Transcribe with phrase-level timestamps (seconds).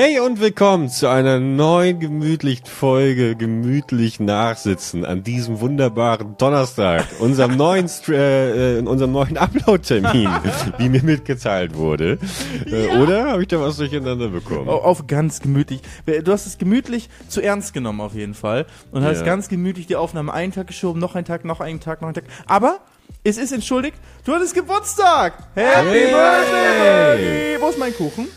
[0.00, 7.56] Hey und willkommen zu einer neuen gemütlichen Folge Gemütlich Nachsitzen an diesem wunderbaren Donnerstag, unserem
[7.56, 10.30] neuen, Str- äh, in unserem neuen Upload-Termin,
[10.78, 12.20] wie mir mitgeteilt wurde.
[12.70, 14.68] Äh, oder habe ich da was durcheinander bekommen?
[14.68, 15.80] Au- Auf ganz gemütlich.
[16.06, 19.24] Du hast es gemütlich zu ernst genommen auf jeden Fall und hast Ja.
[19.26, 22.14] ganz gemütlich die Aufnahme einen Tag geschoben, noch einen Tag, noch einen Tag, noch einen
[22.14, 22.24] Tag.
[22.46, 22.78] Aber
[23.24, 25.32] es ist entschuldigt, du hattest Geburtstag.
[25.56, 26.12] Happy Hey.
[26.12, 27.56] Birthday.
[27.60, 28.28] Wo ist mein Kuchen?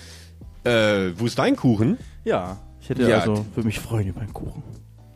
[0.63, 1.97] Äh, wo ist dein Kuchen?
[2.23, 4.63] Ja, ich hätte Ja, also, würde mich freuen über einen Kuchen.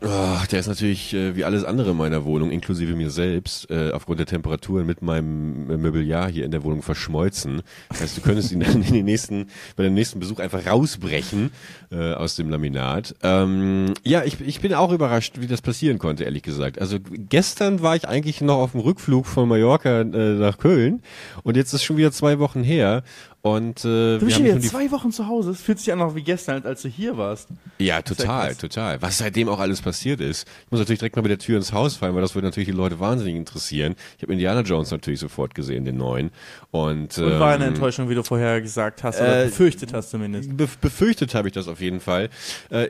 [0.02, 3.92] Oh, der ist natürlich äh, wie alles andere in meiner Wohnung, inklusive mir selbst, äh,
[3.92, 7.62] aufgrund der Temperaturen mit meinem äh, Mobiliar hier in der Wohnung verschmolzen.
[7.88, 11.50] Das heißt, du könntest ihn dann in den nächsten, bei dem nächsten Besuch einfach rausbrechen
[11.90, 13.14] äh, aus dem Laminat.
[13.22, 16.78] Ähm, ja, ich, ich bin auch überrascht, wie das passieren konnte, ehrlich gesagt.
[16.78, 21.00] Also gestern war ich eigentlich noch auf dem Rückflug von Mallorca äh, nach Köln
[21.42, 23.02] und jetzt ist schon wieder zwei Wochen her.
[23.46, 25.52] Und äh, Du bist schon die zwei Wochen zu Hause.
[25.52, 27.48] Es fühlt sich an noch wie gestern, als du hier warst.
[27.78, 28.58] Ja, ja total, krass.
[28.58, 29.00] total.
[29.02, 30.48] Was seitdem auch alles passiert ist.
[30.64, 32.68] Ich muss natürlich direkt mal mit der Tür ins Haus fallen, weil das würde natürlich
[32.68, 33.94] die Leute wahnsinnig interessieren.
[34.16, 36.32] Ich habe Indiana Jones natürlich sofort gesehen, den neuen.
[36.72, 40.10] Und, Und war eine ähm, Enttäuschung, wie du vorher gesagt hast, oder äh, befürchtet hast
[40.10, 40.56] zumindest.
[40.56, 42.30] Be befürchtet habe ich das auf jeden Fall.
[42.70, 42.88] Äh,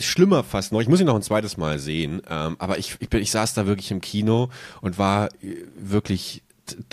[0.00, 0.80] schlimmer fast noch.
[0.80, 2.20] Ich muss ihn noch ein zweites Mal sehen.
[2.28, 4.48] Ähm, aber ich, ich, bin, ich saß da wirklich im Kino
[4.80, 6.42] und war äh, wirklich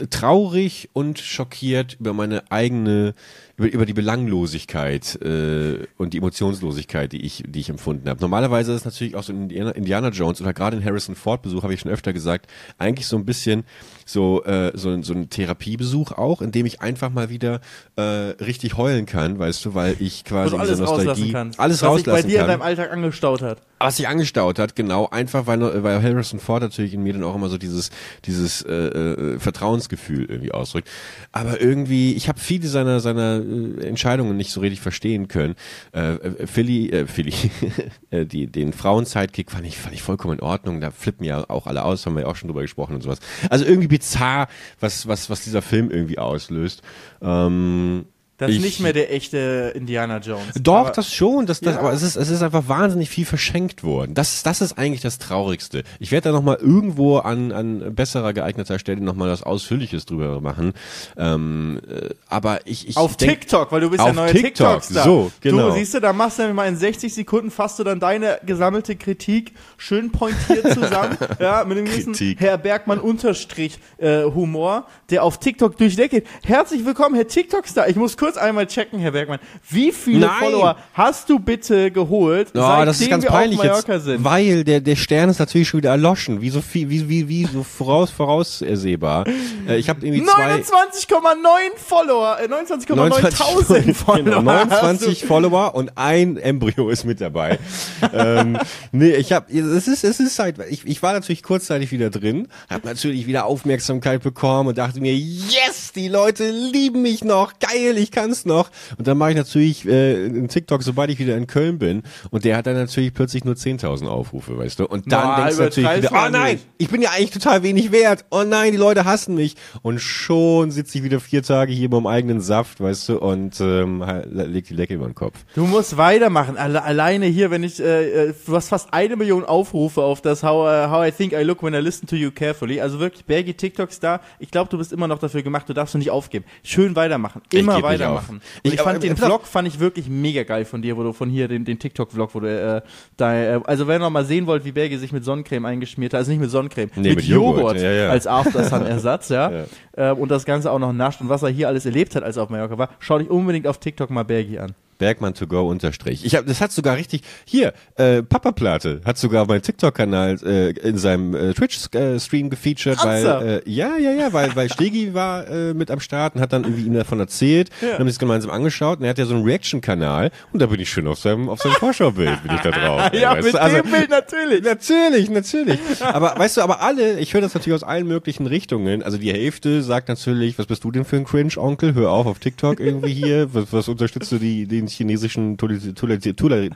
[0.09, 3.13] traurig und schockiert über meine eigene,
[3.57, 8.19] über, über die Belanglosigkeit äh, und die Emotionslosigkeit, die ich, die ich empfunden habe.
[8.21, 11.41] Normalerweise ist es natürlich auch so in Indiana, Indiana Jones oder gerade in Harrison Ford
[11.41, 13.63] Besuch, habe ich schon öfter gesagt, eigentlich so ein bisschen
[14.09, 17.61] so, äh, so, ein- so ein Therapiebesuch auch, in dem ich einfach mal wieder
[17.95, 21.59] äh, richtig heulen kann, weißt du, weil ich quasi du alles diese rauslassen Nostalgie kannst.
[21.59, 23.61] alles was sich bei rauslassen dir in kann deinem Alltag angestaut hat.
[23.77, 27.35] was sich angestaut hat, genau, einfach weil, weil Harrison Ford natürlich in mir dann auch
[27.35, 27.91] immer so dieses,
[28.25, 30.87] dieses äh, äh, Vertrauensgefühl irgendwie ausdrückt.
[31.31, 35.55] Aber irgendwie, ich habe viele seiner, seiner äh, Entscheidungen nicht so richtig verstehen können.
[35.93, 37.33] Äh, äh, Philly, äh, Philly,
[38.09, 40.81] äh, die, den Frauen-Sidekick fand ich, fand ich vollkommen in Ordnung.
[40.81, 43.19] Da flippen ja auch alle aus, haben wir ja auch schon drüber gesprochen und sowas.
[43.49, 44.47] Also irgendwie bizarr,
[44.79, 46.81] was, was, was dieser Film irgendwie auslöst.
[47.21, 48.05] Ähm,
[48.39, 50.55] Das ist ich- nicht mehr der echte Indiana Jones.
[50.59, 51.45] doch, Aber- das schon.
[51.45, 51.79] Das, das, Ja.
[51.81, 54.13] Aber es ist, es ist einfach wahnsinnig viel verschenkt worden.
[54.15, 55.83] Das, das ist eigentlich das Traurigste.
[55.99, 60.73] Ich werde da nochmal irgendwo an, an besserer geeigneter Stelle nochmal was Ausführliches drüber machen.
[61.17, 65.03] Ähm, äh, aber ich, ich Auf denk, TikTok, weil du bist der neue TikTok, TikTok-Star.
[65.03, 65.69] so, genau.
[65.69, 68.39] Du siehst du, da machst du nämlich mal in 60 Sekunden fasst du dann deine
[68.45, 72.15] gesammelte Kritik schön pointiert zusammen, ja, mit dem gewissen.
[72.37, 76.29] Herr Bergmann Unterstrich äh, Humor, der auf TikTok durch die Decke geht.
[76.45, 77.89] Herzlich willkommen, Herr TikTok-Star.
[77.89, 79.39] Ich muss kurz einmal checken, Herr Bergmann.
[79.69, 80.35] Wie viele Nein.
[80.39, 84.03] Follower hast du bitte geholt, Oh, seitdem das ist ganz wir peinlich auf Mallorca jetzt,
[84.05, 84.23] sind?
[84.23, 87.45] weil der, der Stern ist natürlich schon wieder erloschen, wie so viel, wie, wie, wie
[87.45, 89.25] so voraus, voraussehbar.
[89.67, 94.23] Äh, ich habe irgendwie zwei, 29,9 Follower, äh, 29,9 tausend Follower.
[94.23, 95.27] genau, hast 29 du.
[95.27, 97.59] Follower und ein Embryo ist mit dabei.
[98.13, 98.57] ähm,
[98.91, 102.47] nee, ich habe, es ist, es ist halt, ich, ich war natürlich kurzzeitig wieder drin,
[102.69, 107.97] habe natürlich wieder Aufmerksamkeit bekommen und dachte mir, yes, die Leute lieben mich noch, geil,
[107.97, 108.69] ich kann's noch.
[108.97, 112.45] Und dann mache ich natürlich äh, einen TikTok, sobald ich wieder in Köln bin und
[112.45, 114.87] der hat dann natürlich plötzlich nur 10.000 Aufrufe, weißt du.
[114.87, 116.67] Und dann Na, denkst du natürlich wieder, oh nein, nicht.
[116.77, 118.25] ich bin ja eigentlich total wenig wert.
[118.31, 119.55] Oh nein, die Leute hassen mich.
[119.81, 124.03] Und schon sitze ich wieder vier Tage hier beim eigenen Saft, weißt du, und ähm,
[124.29, 125.37] leg die Lecke über den Kopf.
[125.55, 126.57] Du musst weitermachen.
[126.57, 130.43] Alle, alleine hier, wenn ich, äh, äh, du hast fast eine Million Aufrufe auf das
[130.43, 132.81] How, uh, how I Think I Look When I Listen to You Carefully.
[132.81, 134.21] Also wirklich, Bergi TikTok-Star.
[134.39, 135.67] Ich glaube, du bist immer noch dafür gemacht.
[135.69, 136.45] Du darfst du nicht aufgeben.
[136.63, 137.41] Schön weitermachen.
[137.51, 138.29] Ich Immer geb auf.
[138.29, 139.27] Und Ich- ich, aber- fand den pass auf.
[139.27, 142.35] Vlog fand ich wirklich mega geil von dir, wo du von hier den, den TikTok-Vlog,
[142.35, 142.81] wo du äh,
[143.17, 146.13] da, äh, also wenn ihr noch mal sehen wollt, wie Bergi sich mit Sonnencreme eingeschmiert
[146.13, 148.09] hat, also nicht mit Sonnencreme, Nee, mit, mit Joghurt, Joghurt, ja, ja.
[148.09, 149.51] als Aftersun-Ersatz, ja.
[149.51, 149.63] Ja.
[149.97, 152.37] Ähm, und das Ganze auch noch nascht und was er hier alles erlebt hat, als
[152.37, 154.73] er auf Mallorca war, schau dich unbedingt auf TikTok mal Bergi an.
[154.99, 156.23] Bergmann to go unterstrich.
[156.23, 160.69] Ich hab, das hat sogar richtig, hier, äh, Papa Plate hat sogar meinen TikTok-Kanal äh,
[160.87, 163.67] in seinem äh, Twitch-Stream gefeatured, weil, Ernsthaft?
[163.67, 166.63] äh, ja, ja, ja, weil, weil Stegi war äh, mit am Start und hat dann
[166.63, 167.97] irgendwie ihm davon erzählt, ja.
[167.97, 170.89] haben sich gemeinsam angeschaut und er hat ja so einen Reaction-Kanal und da bin ich
[170.89, 173.11] schön auf seinem, auf seinem Vorschaubild, bin ich da drauf.
[173.19, 173.61] Ja, weißt mit du?
[173.61, 174.63] Also, dem Bild natürlich.
[174.63, 175.79] Natürlich, natürlich.
[176.01, 179.03] Aber weißt du, aber alle, ich höre das natürlich aus allen möglichen Richtungen.
[179.03, 181.93] Also die Hälfte sagt natürlich, was bist du denn für ein Cringe-Onkel?
[181.93, 183.53] Hör auf auf TikTok irgendwie hier.
[183.53, 186.71] Was, was unterstützt du die, den chinesischen totali- totali- totali-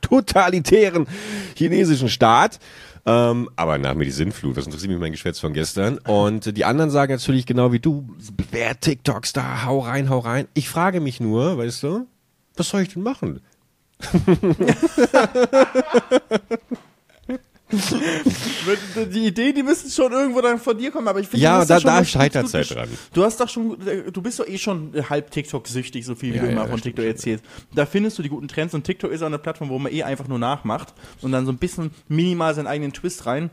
[0.00, 1.06] totalitären
[1.56, 2.58] chinesischen Staat?
[3.06, 5.98] Ähm, aber nach mir die Sinnflut, was interessiert mich mein Geschwätz von gestern?
[5.98, 8.08] Und die anderen sagen natürlich genau wie du,
[8.50, 10.46] wer TikTok-Star, hau rein, hau rein.
[10.54, 12.06] Ich frage mich nur, weißt du,
[12.56, 13.40] was soll ich denn machen?
[17.70, 21.80] die Ideen, die müssen schon irgendwo dann von dir kommen, aber ich finde, Ja, da-
[21.80, 22.88] da scheitert's gut halt dran.
[23.12, 26.36] Du hast doch schon, äh, du bist doch eh schon halb TikTok-süchtig, so viel wie
[26.36, 27.44] Ja, du ja, immer das von TikTok erzählst.
[27.74, 30.02] Da findest du die guten Trends und TikTok ist auch eine Plattform, wo man eh
[30.02, 33.50] einfach nur nachmacht und dann so ein bisschen minimal seinen eigenen Twist rein.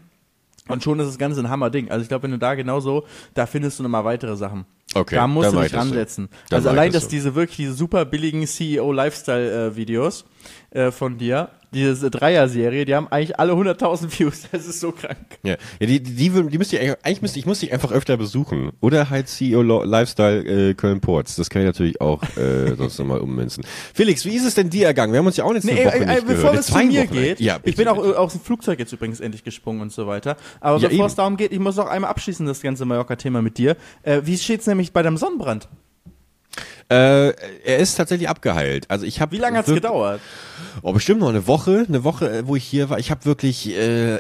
[0.68, 1.92] Und schon ist das Ganze ein Hammerding.
[1.92, 4.66] Also ich glaube, wenn du da genauso, da findest du nochmal weitere Sachen.
[4.96, 5.78] Okay, da musst du dich so.
[5.78, 6.30] ransetzen.
[6.50, 7.10] Also allein, das dass so.
[7.10, 10.26] diese wirklich diese super billigen CEO-Lifestyle-Videos
[10.72, 14.44] äh, von dir, diese Dreier-Serie, die haben eigentlich alle 100.000 Views.
[14.52, 15.18] Das ist so krank.
[15.44, 17.92] Ja, ja die, die, die, die müsst ihr eigentlich, eigentlich müsst, ich muss dich einfach
[17.92, 18.72] öfter besuchen.
[18.80, 21.36] Oder halt CEO Lifestyle äh, Köln-Ports.
[21.36, 23.66] Das kann ich natürlich auch äh, sonst nochmal ummünzen.
[23.94, 25.12] Felix, wie ist es denn dir ergangen?
[25.12, 26.60] Wir haben uns ja auch jetzt eine Nee, Woche äh, nicht äh, bevor gehört.
[26.60, 28.14] es zu mir Wochen geht, Ja, ich bitte, bin auch bitte.
[28.14, 30.38] äh, aus dem Flugzeug jetzt übrigens endlich gesprungen und so weiter.
[30.62, 31.18] Aber Ja, bevor es eben.
[31.18, 33.76] darum geht, ich muss noch einmal abschließen, das ganze Mallorca-Thema mit dir.
[34.04, 35.68] Äh, wie steht's nämlich bei deinem Sonnenbrand?
[36.88, 37.30] Äh,
[37.64, 38.86] er ist tatsächlich abgeheilt.
[38.90, 40.22] Also ich habe Wie lange hat's gedauert?
[40.84, 43.00] Oh, bestimmt noch eine Woche, eine Woche, äh, wo ich hier war.
[43.00, 44.20] Ich habe wirklich, äh,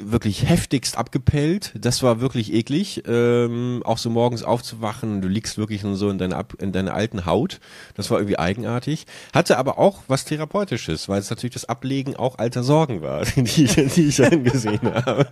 [0.00, 1.72] wirklich heftigst abgepellt.
[1.78, 3.02] Das war wirklich eklig.
[3.08, 7.26] Ähm, auch so morgens aufzuwachen, du liegst wirklich nur so in deiner, in deiner alten
[7.26, 7.58] Haut.
[7.94, 9.06] Das war irgendwie eigenartig.
[9.34, 13.64] Hatte aber auch was Therapeutisches, weil es natürlich das Ablegen auch alter Sorgen war, die,
[13.64, 15.28] ich- die ich angesehen habe.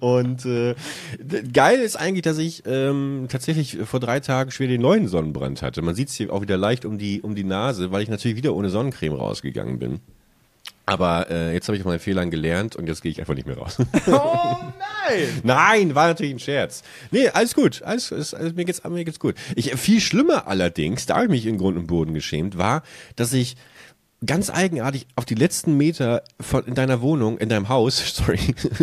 [0.00, 0.74] Und äh,
[1.52, 5.80] geil ist eigentlich, dass ich ähm, tatsächlich vor drei Tagen schwer den neuen Sonnenbrand hatte.
[5.80, 8.36] Man sieht es hier auch wieder leicht um die, um die Nase, weil ich natürlich
[8.36, 10.00] wieder ohne Sonnencreme rausgegangen bin.
[10.86, 13.46] Aber äh, jetzt habe ich aus meinen Fehlern gelernt und jetzt gehe ich einfach nicht
[13.46, 13.78] mehr raus.
[14.06, 15.40] Oh nein!
[15.42, 16.82] Nein, war natürlich ein Scherz.
[17.10, 17.82] Nee, alles gut.
[17.82, 19.34] Alles, alles, alles, mir, geht's, mir geht's gut.
[19.54, 22.82] Ich, viel schlimmer allerdings, da habe ich mich in Grund und Boden geschämt, war,
[23.16, 23.56] dass ich
[24.26, 28.38] ganz eigenartig auf die letzten Meter von, in deiner Wohnung, in deinem Haus, sorry,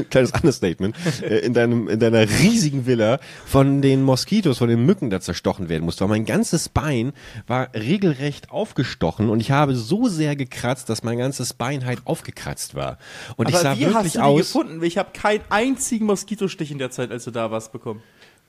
[0.10, 5.10] kleines Understatement, äh, in deinem, in deiner riesigen Villa von den Moskitos, von den Mücken
[5.10, 6.04] da zerstochen werden musste.
[6.04, 7.14] Weil mein ganzes Bein
[7.48, 12.76] war regelrecht aufgestochen und ich habe so sehr gekratzt, dass mein ganzes Bein halt aufgekratzt
[12.76, 12.98] war.
[13.36, 14.40] Und ich sah Aber wie wirklich hast du die aus.
[14.40, 14.84] gefunden?
[14.84, 18.02] Ich habe keinen einzigen Moskitostich in der Zeit, als du da warst, bekommen.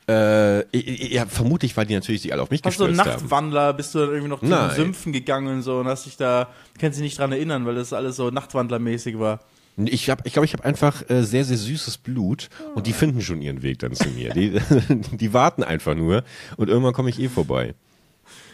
[0.08, 3.22] Äh, ja, vermutlich, weil die natürlich sich alle auf mich Hast du einen gestürzt haben.
[3.22, 6.16] Nachtwandler, bist du dann irgendwie noch zu den Sümpfen gegangen und so und hast dich
[6.16, 6.48] da,
[6.80, 9.40] kannst dich nicht dran erinnern, weil das alles so Nachtwandlermäßig war.
[9.76, 13.22] Ich glaube, ich, glaub, ich habe einfach äh, sehr, sehr süßes Blut und die finden
[13.22, 14.34] schon ihren Weg dann zu mir.
[14.34, 14.60] Die,
[15.12, 16.24] die warten einfach nur
[16.56, 17.74] und irgendwann komme ich eh vorbei.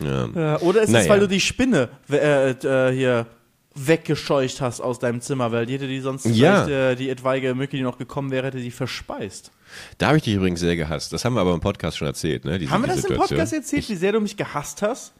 [0.01, 0.59] Ja.
[0.61, 1.09] Oder ist es, Naja.
[1.09, 3.27] weil du die Spinne äh, äh, hier
[3.87, 6.65] weggescheucht hast aus deinem Zimmer, weil die hätte die sonst Ja.
[6.65, 9.51] vielleicht äh, die etwaige Mücke, die noch gekommen wäre, hätte die verspeist.
[9.99, 11.13] Da habe ich dich übrigens sehr gehasst.
[11.13, 12.59] Das haben wir aber im Podcast schon erzählt, ne?
[12.59, 13.17] Diese, Haben wir das im.
[13.17, 15.13] Podcast erzählt, wie sehr du mich gehasst hast?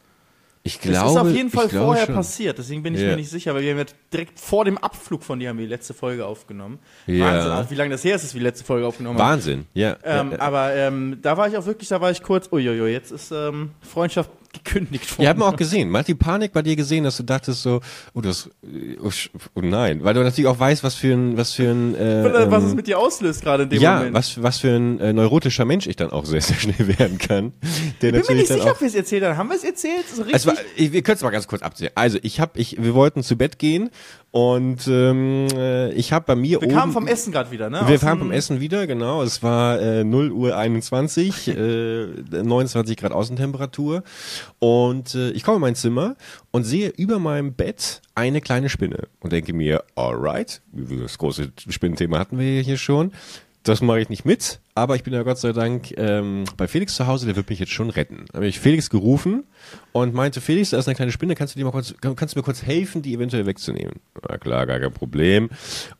[0.61, 2.15] Ich Das glaube, ist auf jeden Fall ich vorher schon.
[2.15, 3.07] passiert, deswegen bin ich Ja.
[3.07, 5.65] mir nicht sicher, weil wir haben ja direkt vor dem Abflug von dir haben wir
[5.65, 6.79] die letzte Folge aufgenommen.
[7.07, 7.25] Ja.
[7.27, 9.29] Wahnsinn, also wie lange das her ist, dass wir die letzte Folge aufgenommen haben.
[9.29, 9.95] Wahnsinn, ja.
[10.03, 10.39] Ähm, ja.
[10.41, 13.71] Aber ähm, da war ich auch wirklich, da war ich kurz, uiuiui, jetzt ist ähm,
[13.81, 15.23] Freundschaft gekündigt worden.
[15.23, 15.89] Ja, hat man auch gesehen.
[15.89, 17.81] Man hat die Panik bei dir gesehen, dass du dachtest so,
[18.13, 19.09] oh, das, äh, oh,
[19.55, 22.63] oh nein, weil du natürlich auch weißt, was für ein, was für ein, äh, was
[22.63, 24.13] ähm, es mit dir auslöst gerade in dem ja, Moment.
[24.15, 27.53] was, was für ein äh, neurotischer Mensch ich dann auch sehr, sehr schnell werden kann.
[28.01, 29.37] Der ich bin mir nicht sicher, auch ob wir es erzählt haben.
[29.37, 30.05] Haben wir es erzählt?
[30.13, 30.53] So richtig?
[30.75, 31.91] ich, wir können es mal ganz kurz abzählen.
[31.95, 33.89] Also ich habe, ich, wir wollten zu Bett gehen
[34.31, 36.75] und ähm, äh, ich habe bei mir wir oben.
[36.75, 37.81] kamen vom Essen gerade wieder, ne?
[37.87, 39.23] wir Aus kamen vom Essen wieder, genau.
[39.23, 44.03] Es war äh, 0 Uhr 21, äh, 29 Grad Außentemperatur.
[44.59, 46.15] Und äh, ich komme in mein Zimmer
[46.51, 52.19] und sehe über meinem Bett eine kleine Spinne und denke mir, alright, das große Spinnenthema
[52.19, 53.11] hatten wir hier schon.
[53.69, 56.95] Das mache ich nicht mit, aber ich bin ja Gott sei Dank ähm, bei Felix
[56.95, 58.25] zu Hause, der wird mich jetzt schon retten.
[58.31, 59.43] Da habe ich Felix gerufen
[59.91, 62.33] und meinte, Felix, da ist eine kleine Spinne, kannst du dir mal kurz, kann- kannst
[62.35, 63.99] du mir kurz helfen, die eventuell wegzunehmen?
[64.27, 65.49] Na klar, gar kein Problem.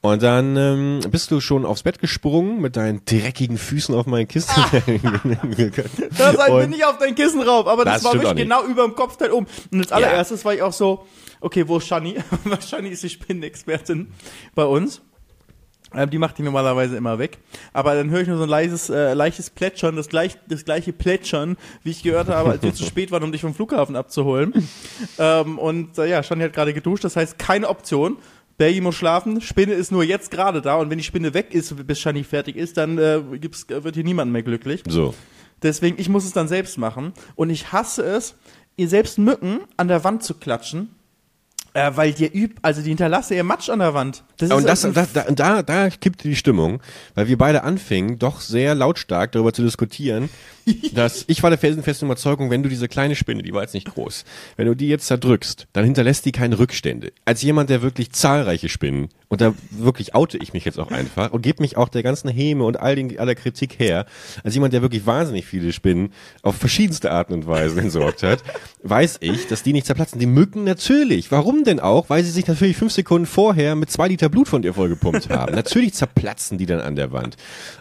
[0.01, 4.25] Und dann ähm, bist du schon aufs Bett gesprungen mit deinen dreckigen Füßen auf meine
[4.25, 4.59] Kiste.
[6.17, 8.83] Da seid mir nicht auf dein Kissen rauf, aber das, Das war wirklich genau über
[8.83, 9.45] dem Kopfteil um.
[9.71, 11.05] Und als allererstes war ich auch so,
[11.39, 12.15] okay, wo ist Shani?
[12.67, 14.07] Shani ist die Spinnenexpertin
[14.55, 15.01] bei uns.
[15.93, 17.39] Ähm, die macht die normalerweise immer weg.
[17.73, 20.93] Aber dann höre ich nur so ein leises, äh, leichtes Plätschern, das, gleich, das gleiche
[20.93, 24.53] Plätschern, wie ich gehört habe, als wir zu spät waren, um dich vom Flughafen abzuholen.
[25.19, 28.17] ähm, und äh, ja, Shani hat gerade geduscht, das heißt keine Option.
[28.57, 31.73] Bergi muss schlafen, Spinne ist nur jetzt gerade da und wenn die Spinne weg ist,
[31.87, 34.83] bis Shani fertig ist, dann äh, gibt's, wird hier niemand mehr glücklich.
[34.87, 35.13] so.
[35.61, 37.13] Deswegen, ich muss es dann selbst machen.
[37.35, 38.35] Und ich hasse es,
[38.77, 40.95] ihr selbst Mücken an der Wand zu klatschen.
[41.73, 44.23] Äh, weil die übt, also die hinterlasse ihr Matsch an der Wand.
[44.37, 46.81] Das Und das, ein- da, da, da, da kippte die Stimmung,
[47.13, 50.29] weil wir beide anfingen, doch sehr lautstark darüber zu diskutieren,
[50.93, 53.87] dass ich war der felsenfesten Überzeugung, wenn du diese kleine Spinne, die war jetzt nicht
[53.93, 54.25] groß,
[54.57, 57.11] wenn du die jetzt zerdrückst, dann hinterlässt die keine Rückstände.
[57.25, 61.31] Als jemand, der wirklich zahlreiche Spinnen, und da wirklich oute ich mich jetzt auch einfach
[61.31, 64.05] und gebe mich auch der ganzen Häme und all den, aller Kritik her,
[64.43, 68.43] als jemand, der wirklich wahnsinnig viele Spinnen auf verschiedenste Arten und Weisen entsorgt hat,
[68.83, 70.19] weiß ich, dass die nicht zerplatzen.
[70.19, 71.31] Die Mücken natürlich.
[71.31, 72.09] Warum denn auch?
[72.09, 75.53] Weil sie sich natürlich fünf Sekunden vorher mit zwei Liter Blut von dir vollgepumpt haben.
[75.53, 77.37] natürlich zerplatzen die dann an der Wand.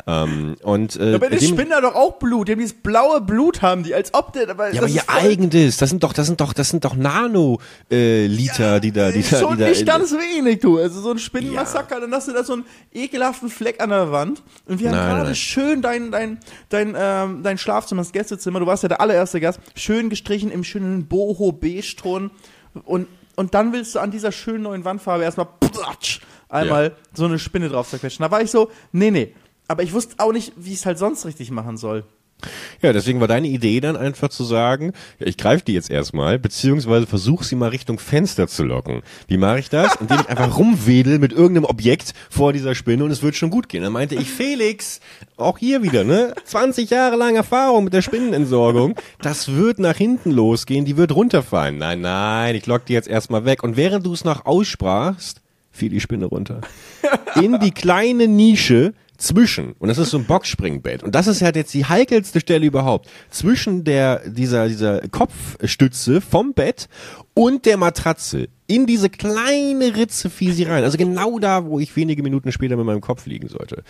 [0.07, 2.49] Ähm, und, äh, Aber die Spinnen haben doch auch Blut.
[2.49, 4.50] Die haben dieses blaue Blut, haben die, als ob der.
[4.50, 7.59] Aber ja, aber ihr eigenes, das sind doch, das sind doch, das sind doch Nano
[7.90, 10.76] äh, Liter, die da, die da, Schon die da nicht in- ganz wenig, du.
[10.78, 14.42] Also so ein Spinnenmassaker, dann hast du da so einen ekelhaften Fleck an der Wand.
[14.66, 15.35] Und wir haben Nein, gerade nein.
[15.35, 19.61] schön dein, dein, dein, ähm, dein Schlafzimmer, das Gästezimmer, du warst ja der allererste Gast,
[19.75, 22.30] schön gestrichen im schönen Boho-Beige-Ton.
[22.85, 27.38] Und, und dann willst du an dieser schönen neuen Wandfarbe erstmal platsch, einmal so eine
[27.38, 28.23] Spinne drauf zerquetschen.
[28.23, 29.35] Da war ich so, nee, nee.
[29.68, 32.04] Aber ich wusste auch nicht, wie ich es halt sonst richtig machen soll.
[32.83, 36.38] Ja, deswegen war deine Idee dann einfach zu sagen, ja, ich greife die jetzt erstmal,
[36.38, 39.02] beziehungsweise versuche sie mal Richtung Fenster zu locken.
[39.26, 39.97] Wie mache ich das?
[39.97, 43.68] Indem ich einfach rumwedel mit irgendeinem Objekt vor dieser Spinne und es wird schon gut
[43.68, 43.83] gehen.
[43.83, 45.00] Dann meinte ich, Felix,
[45.37, 46.35] auch hier wieder, ne?
[46.45, 48.95] 20 Jahre lang Erfahrung mit der Spinnenentsorgung.
[49.21, 51.78] Das wird nach hinten losgehen, die wird runterfallen.
[51.78, 53.64] Nein, nein, ich lock die jetzt erstmal weg.
[53.64, 55.42] Und während du es noch aussprachst,
[55.73, 56.61] fiel die Spinne runter.
[57.40, 61.57] In die kleine Nische zwischen, und das ist so ein Boxspringbett, und das ist halt
[61.57, 66.89] jetzt die heikelste Stelle überhaupt, zwischen der, dieser, dieser Kopfstütze vom Bett
[67.35, 68.49] und der Matratze.
[68.67, 70.85] In diese kleine Ritze fiel sie rein.
[70.85, 73.83] Also genau da, wo ich wenige Minuten später mit meinem Kopf liegen sollte.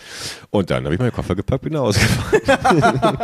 [0.49, 3.17] Und dann habe ich meinen Koffer gepackt, bin ausgefahren.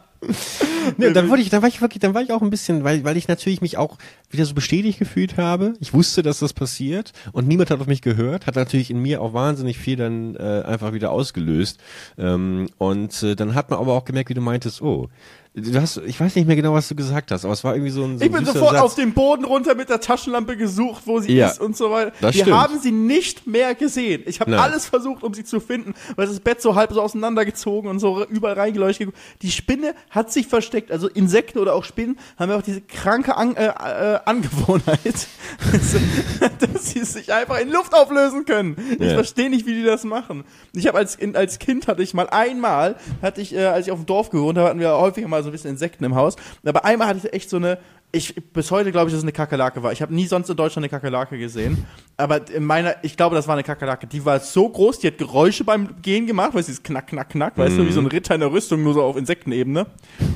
[0.96, 3.04] Nee, dann wurde ich, dann war ich wirklich, dann war ich auch ein bisschen, weil,
[3.04, 3.98] weil ich natürlich mich auch
[4.30, 5.74] wieder so bestätigt gefühlt habe.
[5.80, 9.20] Ich wusste, dass das passiert und niemand hat auf mich gehört, hat natürlich in mir
[9.20, 11.78] auch wahnsinnig viel dann äh, einfach wieder ausgelöst.
[12.18, 15.08] Ähm, und äh, dann hat man aber auch gemerkt, wie du meintest, oh,
[15.54, 17.90] du hast, ich weiß nicht mehr genau, was du gesagt hast, aber es war irgendwie
[17.90, 18.80] so ein, so Ich bin sofort Satz.
[18.82, 22.12] auf den Boden runter mit der Taschenlampe gesucht, wo sie Ja, ist und so weiter.
[22.20, 22.52] Wir stimmt.
[22.52, 24.22] haben sie nicht mehr gesehen.
[24.26, 27.90] Ich habe alles versucht, um sie zu finden, weil das Bett so halb so auseinandergezogen
[27.90, 29.10] und so überall reingeleuchtet.
[29.42, 30.90] Die Spinne hat sich versteckt.
[30.92, 35.26] Also Insekten oder auch Spinnen haben ja auch diese kranke An äh, äh, Angewohnheit,
[36.60, 38.76] dass sie sich einfach in Luft auflösen können.
[38.98, 39.14] Ich Ja.
[39.14, 40.44] verstehe nicht, wie die das machen.
[40.74, 43.92] Ich habe als, in, als Kind hatte ich mal einmal, hatte ich, äh, als ich
[43.92, 46.36] auf dem Dorf gewohnt habe, hatten wir häufiger mal so ein bisschen Insekten im Haus.
[46.64, 47.78] Aber einmal hatte ich echt so eine,
[48.12, 49.92] ich bis heute glaube ich, dass es eine Kakerlake war.
[49.92, 51.86] Ich habe nie sonst in Deutschland eine Kakerlake gesehen.
[52.16, 54.06] Aber in meiner, ich glaube, das war eine Kakerlake.
[54.06, 57.30] Die war so groß, die hat Geräusche beim Gehen gemacht, weil sie ist knack, knack,
[57.30, 59.86] knack, weißt du, wie so ein Ritter in der Rüstung, nur so auf Insektenebene.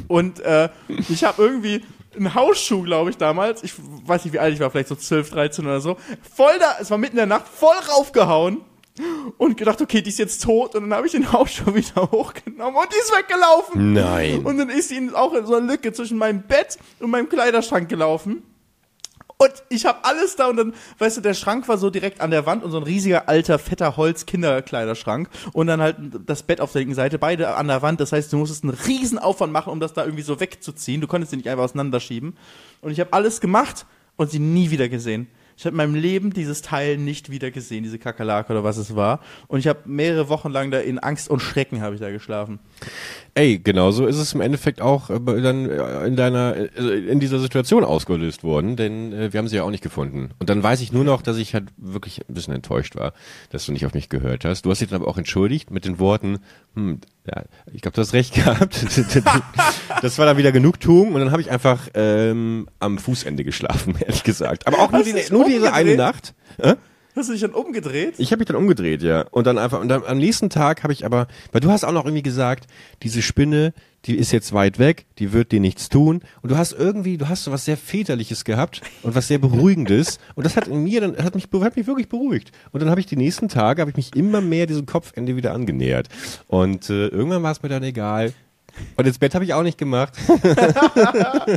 [0.09, 1.83] Und äh, ich habe irgendwie
[2.17, 3.63] einen Hausschuh, glaube ich, damals.
[3.63, 5.97] Ich weiß nicht, wie alt ich war, vielleicht so 12, 13 oder so.
[6.35, 8.59] Voll da, es war mitten in der Nacht, voll raufgehauen
[9.39, 10.75] und gedacht, okay, die ist jetzt tot.
[10.75, 13.93] Und dann habe ich den Hausschuh wieder hochgenommen und die ist weggelaufen.
[13.93, 14.45] Nein.
[14.45, 17.89] Und dann ist sie auch in so einer Lücke zwischen meinem Bett und meinem Kleiderschrank
[17.89, 18.43] gelaufen.
[19.37, 22.31] Und ich habe alles da und dann, weißt du, der Schrank war so direkt an
[22.31, 26.71] der Wand und so ein riesiger alter, fetter Holz-Kinderkleiderschrank und dann halt das Bett auf
[26.71, 28.01] der linken Seite, beide an der Wand.
[28.01, 31.01] Das heißt, du musstest einen riesen Aufwand machen, um das da irgendwie so wegzuziehen.
[31.01, 32.37] Du konntest sie nicht einfach auseinanderschieben.
[32.81, 33.87] Und ich habe alles gemacht
[34.17, 35.27] und sie nie wieder gesehen.
[35.57, 38.97] Ich habe in meinem Leben dieses Teil nicht wieder gesehen, diese Kakerlake oder was es
[38.97, 39.21] war.
[39.47, 42.59] Und ich habe mehrere Wochen lang da in Angst und Schrecken habe ich da geschlafen.
[43.35, 47.39] Ey, genauso ist es im Endeffekt auch äh, dann äh, in deiner äh, in dieser
[47.41, 50.31] Situation ausgelöst worden, denn äh, wir haben sie ja auch nicht gefunden.
[50.39, 53.13] Und dann weiß ich nur noch, dass ich halt wirklich ein bisschen enttäuscht war,
[53.51, 54.63] dass du nicht auf mich gehört hast.
[54.65, 56.39] Du hast dich dann aber auch entschuldigt mit den Worten,
[56.75, 57.43] hm, ja,
[57.73, 58.85] ich glaube, du hast recht gehabt.
[60.03, 64.23] das war dann wieder Genugtuung und dann habe ich einfach ähm, am Fußende geschlafen, ehrlich
[64.23, 64.67] gesagt.
[64.67, 65.97] Aber auch nur, die, dich nur diese eine?
[65.97, 66.35] Nacht.
[66.59, 66.77] Äh?
[67.17, 68.15] Hast du dich dann umgedreht?
[68.19, 69.25] Ich habe mich dann umgedreht, ja.
[69.31, 71.93] Und dann einfach, und dann am nächsten Tag habe ich aber, weil du hast auch
[71.93, 72.67] noch irgendwie gesagt,
[73.05, 73.73] diese Spinne,
[74.07, 76.23] die ist jetzt weit weg, die wird dir nichts tun.
[76.43, 80.19] Und du hast irgendwie, du hast so was sehr Väterliches gehabt und was sehr Beruhigendes.
[80.35, 82.51] Und das hat in mir dann, hat mich, hat mich wirklich beruhigt.
[82.73, 85.53] Und dann habe ich die nächsten Tage, habe ich mich immer mehr diesem Kopfende wieder
[85.53, 86.09] angenähert.
[86.49, 88.33] Und äh, irgendwann war es mir dann egal.
[88.97, 90.15] Und ins Bett habe ich auch nicht gemacht.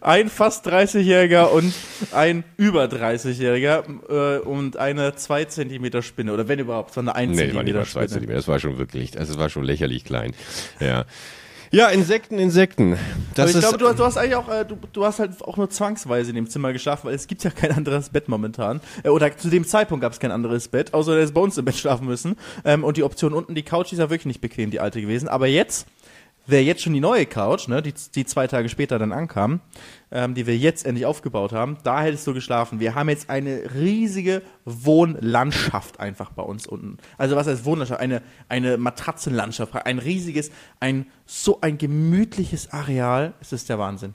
[0.00, 1.72] Ein fast 30-Jähriger und
[2.12, 6.32] ein über 30-Jähriger äh, und eine 2 Zentimeter Spinne.
[6.32, 8.08] Oder wenn überhaupt, so eine 1 Nee, war nicht Zentimeter mal zwei Spinne.
[8.08, 8.36] Zentimeter.
[8.36, 10.34] Das war schon wirklich, also es war schon lächerlich klein.
[10.80, 11.04] Ja.
[11.70, 12.96] Ja, Insekten, Insekten.
[13.34, 15.42] Das Aber ich ist, glaube, du, du hast eigentlich auch, äh, du, du hast halt
[15.42, 18.80] auch nur zwangsweise in dem Zimmer geschlafen, weil es gibt ja kein anderes Bett momentan.
[19.02, 21.58] Äh, oder zu dem Zeitpunkt gab es kein anderes Bett, außer er ist bei uns
[21.58, 22.36] im Bett schlafen müssen.
[22.64, 25.00] Ähm, und die Option unten, die Couch, die ist ja wirklich nicht bequem, die alte
[25.02, 25.28] gewesen.
[25.28, 25.86] Aber jetzt
[26.48, 29.60] wäre jetzt schon die neue Couch, ne, die, die zwei Tage später dann ankam,
[30.10, 32.80] ähm, die wir jetzt endlich aufgebaut haben, da hättest du geschlafen.
[32.80, 36.98] Wir haben jetzt eine riesige Wohnlandschaft einfach bei uns unten.
[37.18, 38.00] Also was heißt Wohnlandschaft?
[38.00, 40.50] Eine, eine Matratzenlandschaft, ein riesiges,
[40.80, 43.34] ein so ein gemütliches Areal.
[43.40, 44.14] Es ist der Wahnsinn.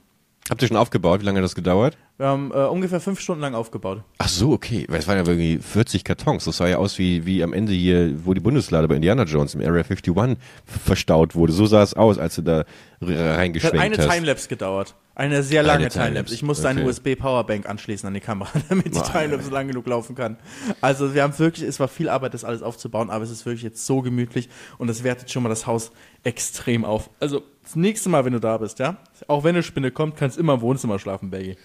[0.50, 1.22] Habt ihr schon aufgebaut?
[1.22, 1.96] Wie lange hat das gedauert?
[2.18, 4.02] Wir haben äh, ungefähr fünf Stunden lang aufgebaut.
[4.18, 4.84] Ach so, okay.
[4.90, 6.44] Weil es waren ja irgendwie 40 Kartons.
[6.44, 9.54] Das sah ja aus wie, wie am Ende hier, wo die Bundeslade bei Indiana Jones
[9.54, 10.36] im Area 51
[10.66, 11.52] verstaut wurde.
[11.54, 12.64] So sah es aus, als du da r-
[13.00, 14.10] Das hat reingeschwenkt eine hast.
[14.14, 14.94] Timelapse gedauert.
[15.16, 16.08] Eine sehr lange Eine Timelapse.
[16.10, 16.90] Timelapse, Ich musste eine okay.
[16.90, 20.36] USB-Powerbank anschließen an die Kamera, damit die Boah, Timelapse lang genug laufen kann.
[20.82, 23.62] Also wir haben wirklich, es war viel Arbeit, das alles aufzubauen, aber es ist wirklich
[23.62, 25.90] jetzt so gemütlich und es wertet schon mal das Haus
[26.22, 27.10] extrem auf.
[27.18, 30.38] Also das nächste Mal, wenn du da bist, ja, auch wenn eine Spinne kommt, kannst
[30.38, 31.56] immer im Wohnzimmer schlafen, Baggy.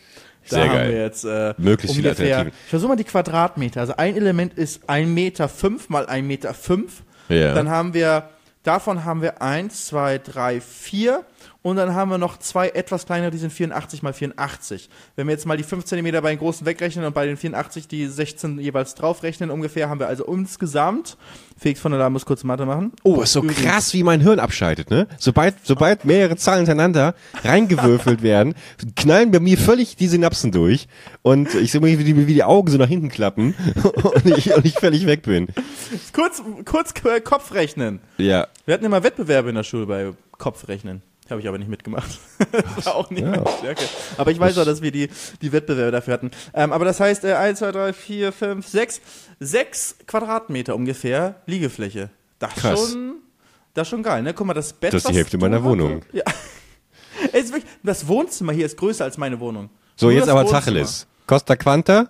[0.50, 0.91] Da Sehr haben geil.
[0.91, 2.60] wir jetzt äh, Möglichst viele ungefähr, Alternativen.
[2.65, 3.82] ich versuche mal die Quadratmeter.
[3.82, 7.03] Also ein Element ist 1 Meter fünf mal 1 Meter fünf.
[7.27, 7.53] Ja.
[7.53, 8.29] Dann haben wir,
[8.63, 11.24] davon haben wir 1, 2, 3, 4
[11.62, 14.89] und dann haben wir noch zwei etwas kleinere, die sind 84 mal 84.
[15.15, 17.88] Wenn wir jetzt mal die 5 cm bei den großen wegrechnen und bei den 84
[17.88, 21.17] die 16 jeweils draufrechnen ungefähr, haben wir also insgesamt,
[21.58, 22.93] Felix von der Laden muss kurz Mathe machen.
[23.03, 25.08] Oh, ist so übrigens- krass, wie mein Hirn abschaltet, ne?
[25.17, 28.55] Sobald, sobald mehrere Zahlen hintereinander reingewürfelt werden,
[28.96, 30.88] knallen bei mir völlig die Synapsen durch
[31.22, 34.65] und ich sehe wie die, wie die Augen so nach hinten klappen und ich, und
[34.65, 35.48] ich völlig weg bin.
[36.13, 38.00] Kurz, kurz äh, Kopfrechnen.
[38.17, 38.48] Ja.
[38.65, 41.01] Wir hatten immer Wettbewerbe in der Schule bei Kopfrechnen.
[41.29, 42.19] Habe ich aber nicht mitgemacht.
[42.51, 43.83] Das war auch nicht meine Stärke.
[44.17, 45.09] Aber ich weiß auch, dass wir die,
[45.41, 46.31] die Wettbewerbe dafür hatten.
[46.53, 49.01] Ähm, aber das heißt, äh, 1, 2, 3, 4, 5, 6,
[49.39, 52.09] 6 Quadratmeter ungefähr Liegefläche.
[52.39, 52.91] Das Krass.
[52.91, 53.15] schon,
[53.74, 54.33] das schon geil, ne?
[54.33, 54.93] Guck mal, das Bett.
[54.93, 56.03] Das ist die Hälfte meiner Wohnung.
[56.12, 56.24] Ja.
[57.33, 59.69] Es ist wirklich, das Wohnzimmer hier ist größer als meine Wohnung.
[59.98, 60.59] So, Nur jetzt aber Wohnzimmer.
[60.62, 61.05] Tacheles.
[61.27, 62.07] Costa Quanta?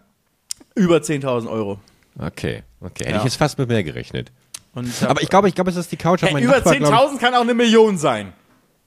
[0.75, 1.79] Über 10.000 Euro.
[2.19, 3.05] Okay, okay.
[3.05, 3.17] Hätte Ja.
[3.17, 4.31] ich jetzt fast mit mehr gerechnet.
[4.75, 6.21] Und Aber ich glaube, ich glaube, es ist die Couch.
[6.21, 8.33] Hey, über Nachbar, glaub 10.000 kann auch eine Million sein.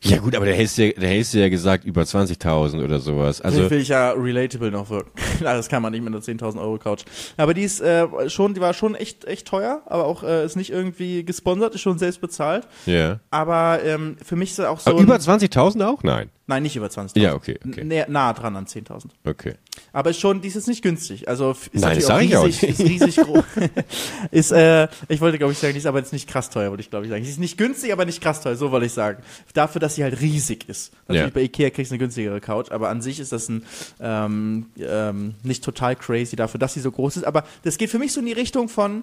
[0.02, 3.40] Ja gut, aber der hättest ja, der hättest ja gesagt über 20.000 oder sowas.
[3.40, 5.11] Also will ich ja relatable noch wirken.
[5.38, 7.04] Klar, das kann man nicht mit einer 10.000 Euro Couch.
[7.37, 10.56] Aber die ist äh, schon, die war schon echt echt teuer, aber auch äh, ist
[10.56, 12.66] nicht irgendwie gesponsert, ist schon selbst bezahlt.
[12.87, 13.21] ja.
[13.30, 14.90] Aber ähm, für mich ist es auch so.
[14.90, 16.02] Aber über 20.000 auch?
[16.02, 16.30] Nein.
[16.46, 17.18] Nein, nicht über 20.000.
[17.20, 17.84] Ja, okay, okay.
[17.84, 19.06] Näher, nah dran an 10.000.
[19.25, 19.54] Okay.
[19.92, 21.28] Aber ist schon, die ist jetzt nicht günstig.
[21.28, 23.44] Also ist Nein, das sag ich auch riesig, ist riesig groß.
[24.30, 26.82] ist, äh, ich wollte glaube ich sagen, die ist aber jetzt nicht krass teuer, wollte
[26.82, 27.25] ich glaube ich sagen.
[27.25, 29.22] Sie ist nicht günstig, aber nicht krass teuer, so wollte ich sagen.
[29.54, 30.92] Dafür, dass sie halt riesig ist.
[31.08, 31.34] Natürlich Ja.
[31.34, 33.64] bei Ikea kriegst du eine günstigere Couch, aber an sich ist das ein
[34.00, 37.25] ähm, ähm, nicht total crazy dafür, dass sie so groß ist.
[37.25, 39.02] Aber das geht für mich so in die Richtung von,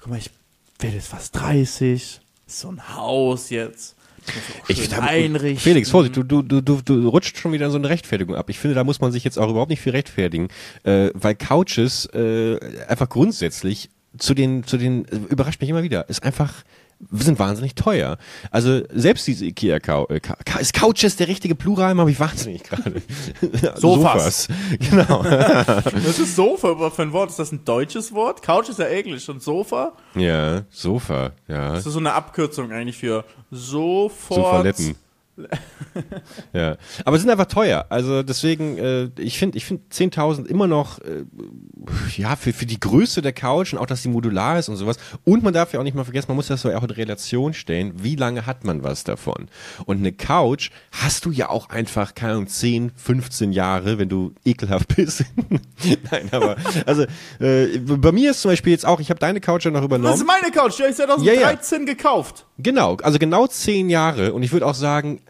[0.00, 0.30] guck mal, ich
[0.78, 3.96] werde jetzt fast 30, ist so ein Haus jetzt.
[4.68, 5.58] Ich hab- einrichten.
[5.58, 8.48] Felix, Vorsicht, du, du, du, du, du rutscht schon wieder in so eine Rechtfertigung ab.
[8.50, 10.48] Ich finde, da muss man sich jetzt auch überhaupt nicht für rechtfertigen,
[10.84, 16.08] äh, weil Couches äh, einfach grundsätzlich zu den, zu den, äh, überrascht mich immer wieder,
[16.08, 16.52] ist einfach,
[17.12, 18.18] sind wahnsinnig teuer.
[18.50, 19.76] Also selbst diese Ikea
[20.08, 20.20] äh,
[20.60, 23.02] ist Couches der richtige Plural, habe ich wahnsinnig gerade.
[23.76, 24.48] Sofas.
[24.90, 25.22] Genau.
[25.28, 27.30] Das ist Sofa für ein Wort.
[27.30, 28.42] Ist das ein deutsches Wort?
[28.42, 31.74] Couch ist ja Englisch und Sofa Ja, Sofa, ja.
[31.74, 34.40] Das ist so eine Abkürzung eigentlich für sofort.
[34.40, 34.96] Sofa-Letten.
[36.52, 37.86] ja, aber sie sind einfach teuer.
[37.88, 41.24] Also deswegen, äh, ich finde, ich finde 10.000 immer noch, äh,
[42.16, 44.96] ja, für, für die Größe der Couch und auch, dass sie modular ist und sowas.
[45.24, 47.54] Und man darf ja auch nicht mal vergessen, man muss das so auch in Relation
[47.54, 47.92] stellen.
[47.96, 49.48] Wie lange hat man was davon?
[49.86, 54.32] Und eine Couch hast du ja auch einfach, keine Ahnung, 10, 15 Jahre, wenn du
[54.44, 55.24] ekelhaft bist.
[56.10, 57.04] Nein, aber, also,
[57.40, 59.86] äh, bei mir ist zum Beispiel jetzt auch, ich habe deine Couch ja noch Das
[59.86, 60.14] übernommen.
[60.14, 62.46] ist meine Couch, die habe ich 2013 gekauft.
[62.58, 65.20] Genau, also genau zehn Jahre und ich würde auch sagen,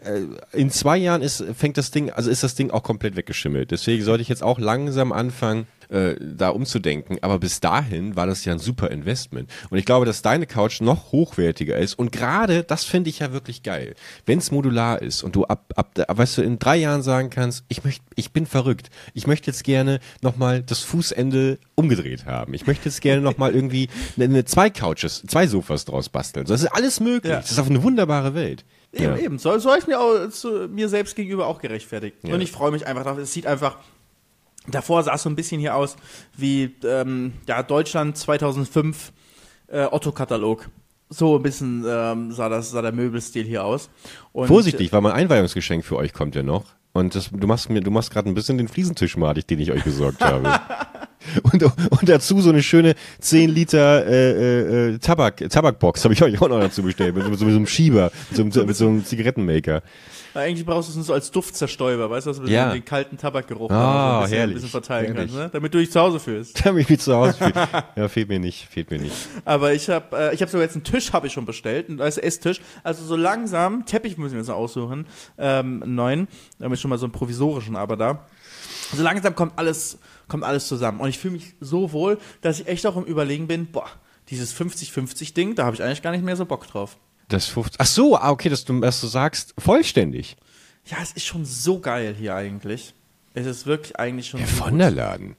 [0.53, 3.71] in zwei Jahren ist, fängt das Ding, also ist das Ding auch komplett weggeschimmelt.
[3.71, 7.17] Deswegen sollte ich jetzt auch langsam anfangen, äh, da umzudenken.
[7.21, 9.49] Aber bis dahin war das ja ein super Investment.
[9.69, 11.97] Und ich glaube, dass deine Couch noch hochwertiger ist.
[11.97, 13.95] Und gerade, das finde ich ja wirklich geil.
[14.25, 17.63] Wenn es modular ist und du ab, ab, weißt du, in drei Jahren sagen kannst,
[17.69, 18.89] ich möchte, ich bin verrückt.
[19.13, 22.53] Ich möchte jetzt gerne nochmal das Fußende umgedreht haben.
[22.53, 26.45] Ich möchte jetzt gerne nochmal irgendwie eine, eine zwei Couches, zwei Sofas draus basteln.
[26.45, 27.31] So, das ist alles möglich.
[27.31, 27.39] Ja.
[27.41, 28.63] Das ist auf eine wunderbare Welt.
[28.91, 29.17] Eben, Ja.
[29.17, 29.37] eben.
[29.39, 32.17] So, so habe ich mir auch zu mir selbst gegenüber auch gerechtfertigt.
[32.23, 32.33] Ja.
[32.33, 33.17] Und ich freue mich einfach drauf.
[33.17, 33.77] Es sieht einfach.
[34.67, 35.95] Davor sah es so ein bisschen hier aus
[36.35, 39.11] wie ähm, ja, Deutschland 2005
[39.67, 40.69] äh, Otto-Katalog.
[41.09, 43.89] So ein bisschen ähm, sah, das, sah der Möbelstil hier aus.
[44.31, 46.65] Und, Vorsichtig, weil mein Einweihungsgeschenk für euch kommt ja noch.
[46.91, 49.71] Und das, du machst mir, du machst gerade ein bisschen den Fliesentisch madig, den ich
[49.71, 50.59] euch besorgt habe.
[51.43, 56.41] Und, und dazu so eine schöne 10 Liter äh, äh, Tabak, Tabakbox habe ich euch
[56.41, 58.87] auch noch dazu bestellt, mit, so- mit so einem Schieber, mit so, einem- mit so
[58.87, 59.81] einem Zigarettenmaker.
[60.35, 62.71] Äh, Eigentlich brauchst du es so als Duftzerstäuber, weißt du, dass du Ja.
[62.71, 65.31] den kalten Tabakgeruch Ah, mal so ein ein bisschen verteilen herrlich.
[65.33, 65.49] kannst, ne?
[65.51, 66.57] damit du dich zu Hause fühlst.
[66.63, 67.53] Da habe ich mich zu Hause fühle.
[67.95, 69.15] Ja, fehlt mir nicht, fehlt mir nicht.
[69.43, 71.99] Aber ich habe äh, ich hab sogar jetzt einen Tisch habe ich schon bestellt, einen
[71.99, 72.61] also Esstisch.
[72.83, 75.05] Also so langsam, Teppich müssen wir uns noch aussuchen,
[75.37, 76.27] ähm, einen neuen.
[76.59, 78.25] Da haben wir schon mal so einen provisorischen, aber da.
[78.95, 79.97] So langsam kommt alles,
[80.29, 81.01] kommt alles zusammen.
[81.01, 83.89] Und ich fühle mich so wohl, dass ich echt auch im Überlegen bin, boah,
[84.29, 86.97] dieses 50-50-Ding, da habe ich eigentlich gar nicht mehr so Bock drauf.
[87.27, 90.37] Das 50, ach so, ah, okay, dass du, dass du sagst, vollständig.
[90.85, 92.93] Ja, es ist schon so geil hier eigentlich.
[93.33, 94.39] Es ist wirklich eigentlich schon.
[94.39, 94.65] Der so gut.
[94.65, 95.35] Wanderladen.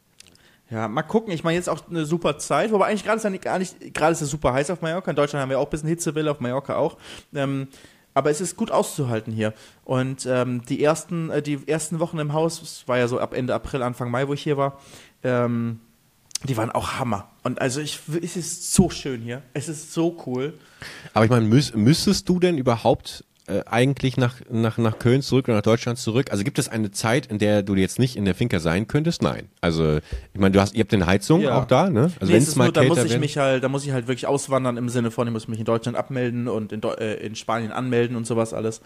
[0.71, 1.33] Ja, mal gucken.
[1.33, 2.71] Ich meine, jetzt auch eine super Zeit.
[2.71, 5.11] Wobei eigentlich gerade ist ja nicht, gar nicht, gerade ist es super heiß auf Mallorca.
[5.11, 6.97] In Deutschland haben wir auch ein bisschen Hitzewelle, auf Mallorca auch.
[7.35, 7.67] Ähm,
[8.15, 9.53] aber es ist gut auszuhalten hier.
[9.91, 13.35] Und ähm, die, ersten, äh, die ersten Wochen im Haus, es war ja so ab
[13.35, 14.79] Ende April, Anfang Mai, wo ich hier war,
[15.25, 15.81] ähm,
[16.45, 17.29] die waren auch Hammer.
[17.43, 19.43] Und also ich, es ist so schön hier.
[19.53, 20.55] Es ist so cool.
[21.13, 25.47] Aber ich meine, müß, müsstest du denn überhaupt äh, eigentlich nach, nach, nach Köln zurück
[25.49, 26.31] oder nach Deutschland zurück?
[26.31, 29.23] Also gibt es eine Zeit, in der du jetzt nicht in der Finca sein könntest?
[29.23, 29.49] Nein.
[29.61, 29.99] Also
[30.33, 31.59] ich meine, du hast, ihr habt eine Heizung Ja.
[31.61, 32.11] auch da, ne?
[32.21, 33.21] Also Nee, wenn es mal nur, da muss kälter ich wird.
[33.21, 35.65] mich halt, da muss ich halt wirklich auswandern im Sinne von, ich muss mich in
[35.65, 38.81] Deutschland abmelden und in, äh, in Spanien anmelden und sowas alles.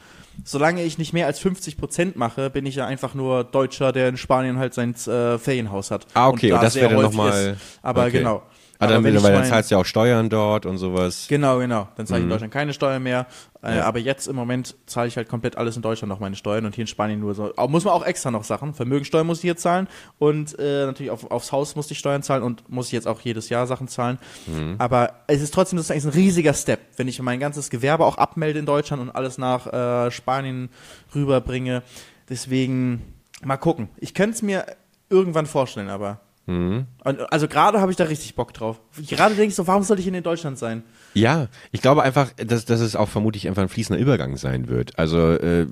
[0.45, 4.09] Solange ich nicht mehr als 50 Prozent mache, bin ich ja einfach nur Deutscher, der
[4.09, 6.07] in Spanien halt sein äh, Ferienhaus hat.
[6.15, 7.57] Ah, okay, und, da das sehr wäre dann nochmal.
[7.83, 8.19] Aber okay.
[8.19, 8.43] genau.
[8.81, 11.27] Ah, dann, weil dann zahlst du ja auch Steuern dort und sowas.
[11.29, 11.89] Genau, genau.
[11.97, 12.07] Dann Mhm.
[12.07, 13.27] zahle ich in Deutschland keine Steuern mehr.
[13.63, 13.85] Äh, Ja.
[13.85, 16.75] Aber jetzt im Moment zahle ich halt komplett alles in Deutschland noch meine Steuern und
[16.75, 17.53] hier in Spanien nur so.
[17.57, 18.75] Auch, muss man auch extra noch Sachen.
[18.75, 19.87] Vermögensteuer muss ich hier zahlen
[20.19, 23.21] und äh, natürlich auf, aufs Haus muss ich Steuern zahlen und muss ich jetzt auch
[23.21, 24.19] jedes Jahr Sachen zahlen.
[24.47, 24.75] Mhm.
[24.79, 28.05] Aber es ist trotzdem das ist eigentlich ein riesiger Step, wenn ich mein ganzes Gewerbe
[28.05, 30.69] auch abmelde in Deutschland und alles nach äh, Spanien
[31.15, 31.83] rüberbringe.
[32.29, 33.03] Deswegen
[33.45, 33.89] mal gucken.
[33.99, 34.67] Ich könnte es mir
[35.11, 36.21] irgendwann vorstellen, aber.
[36.47, 36.87] Mhm.
[37.03, 38.81] Also gerade habe ich da richtig Bock drauf.
[39.09, 40.83] Gerade denke ich so, warum soll ich in Deutschland sein?
[41.15, 44.99] Ja, ich glaube einfach, dass, dass es auch vermutlich einfach ein fließender Übergang sein wird.
[44.99, 45.67] Also äh,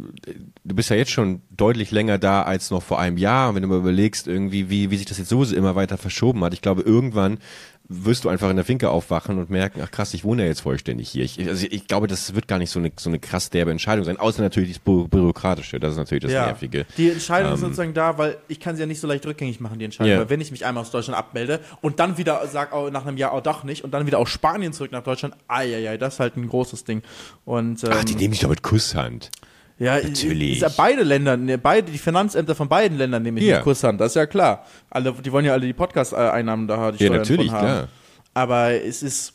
[0.65, 3.51] du bist ja jetzt schon deutlich länger da als noch vor einem Jahr.
[3.51, 6.43] Und wenn du mal überlegst, irgendwie, wie, wie sich das jetzt so immer weiter verschoben
[6.43, 7.39] hat, ich glaube, irgendwann
[7.93, 10.61] wirst du einfach in der Finke aufwachen und merken, ach krass, ich wohne ja jetzt
[10.61, 11.25] vollständig hier.
[11.25, 14.05] Ich, also ich glaube, das wird gar nicht so eine, so eine krass derbe Entscheidung
[14.05, 16.87] sein, außer natürlich das Bü Bürokratische, das ist natürlich das Nervige.
[16.97, 19.61] Die Entscheidung ist Ähm, sozusagen da, weil ich kann sie ja nicht so leicht rückgängig
[19.61, 20.13] machen, die Entscheidung.
[20.13, 20.19] Ja.
[20.21, 23.17] Weil wenn ich mich einmal aus Deutschland abmelde und dann wieder sage, oh, nach einem
[23.17, 26.21] Jahr, oh doch nicht, und dann wieder aus Spanien zurück nach Deutschland, ai, das ist
[26.21, 27.03] halt ein großes Ding.
[27.45, 29.31] Und, ähm, Ach, die nehmen dich doch mit Kusshand.
[29.83, 30.53] Ja, natürlich.
[30.57, 33.57] Ist ja beide Länder, ne, beide, die Finanzämter von beiden Ländern nehmen Ja.
[33.57, 34.65] mit Kusshand, das ist ja klar.
[34.91, 37.67] Alle, die wollen ja alle die Podcast-Einnahmen da die Ja, Steuern natürlich, von haben.
[37.67, 37.89] klar.
[38.35, 39.33] Aber es ist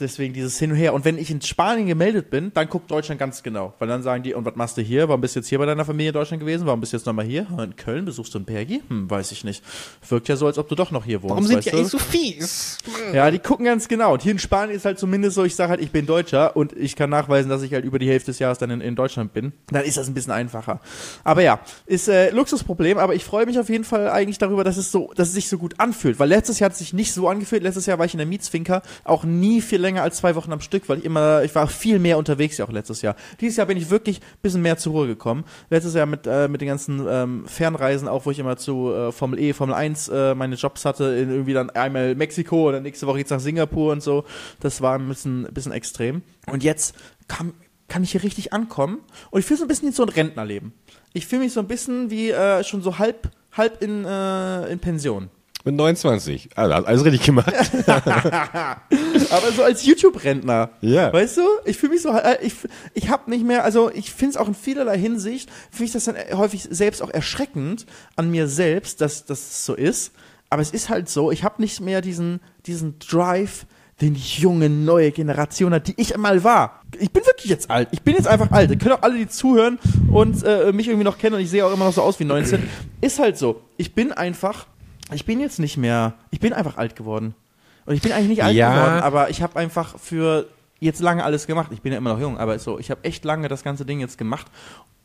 [0.00, 0.94] deswegen dieses Hin und Her.
[0.94, 3.74] Und wenn ich in Spanien gemeldet bin, dann guckt Deutschland ganz genau.
[3.78, 5.08] Weil dann sagen die, und was machst du hier?
[5.08, 6.66] Warum bist du jetzt hier bei deiner Familie in Deutschland gewesen?
[6.66, 7.46] Warum bist du jetzt nochmal hier?
[7.58, 8.82] In Köln besuchst du einen Bergi?
[8.88, 9.62] Hm, weiß ich nicht.
[10.08, 11.52] Wirkt ja so, als ob du doch noch hier wohnst.
[11.54, 11.84] weißt du?
[11.84, 12.78] so fies?
[13.12, 14.14] Ja, die gucken ganz genau.
[14.14, 16.72] Und hier in Spanien ist halt zumindest so, ich sage halt, ich bin Deutscher und
[16.76, 19.32] ich kann nachweisen, dass ich halt über die Hälfte des Jahres dann in, in Deutschland
[19.32, 19.52] bin.
[19.68, 20.80] Dann ist das ein bisschen einfacher.
[21.24, 24.76] Aber ja, ist äh, Luxusproblem, aber ich freue mich auf jeden Fall eigentlich darüber, dass
[24.76, 26.18] es so, dass es sich so gut anfühlt.
[26.18, 27.62] Weil letztes Jahr hat es sich nicht so angefühlt.
[27.62, 30.60] Letztes Jahr war ich in der Mietsfinker auch nie viel länger als zwei Wochen am
[30.60, 33.16] Stück, weil ich immer, ich war viel mehr unterwegs ja auch letztes Jahr.
[33.40, 35.44] Dieses Jahr bin ich wirklich ein bisschen mehr zur Ruhe gekommen.
[35.70, 39.12] Letztes Jahr mit, äh, mit den ganzen ähm, Fernreisen, auch wo ich immer zu äh,
[39.12, 43.06] Formel E, Formel 1 äh, meine Jobs hatte, in irgendwie dann einmal Mexiko oder nächste
[43.06, 44.24] Woche jetzt nach Singapur und so.
[44.60, 46.22] Das war ein bisschen, ein bisschen extrem.
[46.46, 46.94] Und jetzt
[47.28, 47.54] kam,
[47.88, 48.98] kann ich hier richtig ankommen
[49.30, 50.72] und ich fühle so ein bisschen wie so ein Rentnerleben.
[51.12, 54.78] Ich fühle mich so ein bisschen wie äh, schon so halb, halb in, äh, in
[54.78, 55.28] Pension.
[55.64, 56.50] Mit 29.
[56.56, 57.52] Also, alles richtig gemacht.
[57.86, 60.70] Aber so als YouTube-Rentner.
[60.80, 61.12] Ja.
[61.12, 61.42] Weißt du?
[61.64, 62.54] Ich fühle mich so, äh, ich,
[62.94, 66.04] ich habe nicht mehr, also ich finde es auch in vielerlei Hinsicht, finde ich das
[66.04, 70.12] dann äh, häufig selbst auch erschreckend an mir selbst, dass das so ist.
[70.48, 73.66] Aber es ist halt so, ich habe nicht mehr diesen, diesen Drive,
[74.00, 76.80] den die junge, neue Generation hat, die ich einmal war.
[76.98, 77.88] Ich bin wirklich jetzt alt.
[77.92, 78.70] Ich bin jetzt einfach alt.
[78.70, 79.78] Ihr könnt auch alle, die zuhören
[80.10, 82.24] und äh, mich irgendwie noch kennen und ich sehe auch immer noch so aus wie
[82.24, 82.68] 19.
[83.00, 83.60] Ist halt so.
[83.76, 84.66] Ich bin einfach,
[85.12, 87.34] ich bin jetzt nicht mehr, ich bin einfach alt geworden.
[87.86, 88.72] Und ich bin eigentlich nicht alt Ja.
[88.74, 90.46] geworden, aber ich habe einfach für
[90.78, 91.70] jetzt lange alles gemacht.
[91.72, 94.00] Ich bin ja immer noch jung, aber so, ich habe echt lange das ganze Ding
[94.00, 94.46] jetzt gemacht.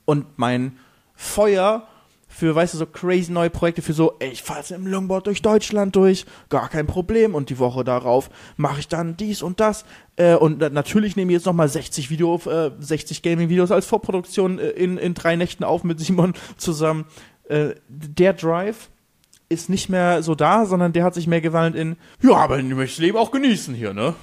[0.06, 0.78] Und mein
[1.16, 1.88] Feuer
[2.28, 5.26] für, weißt du, so crazy neue Projekte, für so, ey, ich fahre jetzt im Longboard
[5.28, 7.34] durch Deutschland durch, gar kein Problem.
[7.34, 9.86] Und die Woche darauf mache ich dann dies und das.
[10.18, 14.60] Äh, und na- natürlich nehme ich jetzt nochmal 60 Video, äh, 60 Gaming-Videos als Vorproduktion
[14.60, 17.06] äh, in, in drei Nächten auf mit Simon zusammen.
[17.48, 18.90] Äh, der Drive
[19.56, 22.76] ist nicht mehr so da, sondern der hat sich mehr gewandelt in, ja, aber du
[22.76, 24.14] möchtest Leben auch genießen hier, ne?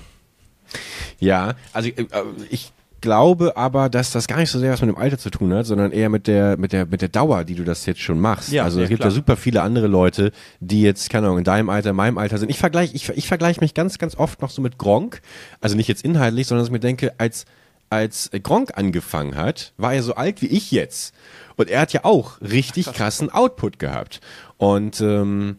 [1.19, 2.07] Ja, also äh,
[2.51, 5.53] ich glaube aber, dass das gar nicht so sehr was mit dem Alter zu tun
[5.53, 8.19] hat, sondern eher mit der mit der mit der Dauer, die du das jetzt schon
[8.19, 8.51] machst.
[8.51, 9.11] Ja, also es gibt klar.
[9.11, 12.39] ja super viele andere Leute, die jetzt keine Ahnung in deinem Alter, in meinem Alter
[12.39, 12.49] sind.
[12.51, 15.21] Ich vergleiche ich, ich vergleiche mich ganz ganz oft noch so mit Gronk,
[15.61, 17.45] also nicht jetzt inhaltlich, sondern dass ich mir denke, als
[17.91, 21.15] als Gronk angefangen hat, war er so alt wie ich jetzt.
[21.57, 24.21] Und er hat ja auch richtig krassen Output gehabt.
[24.63, 25.57] Und ähm,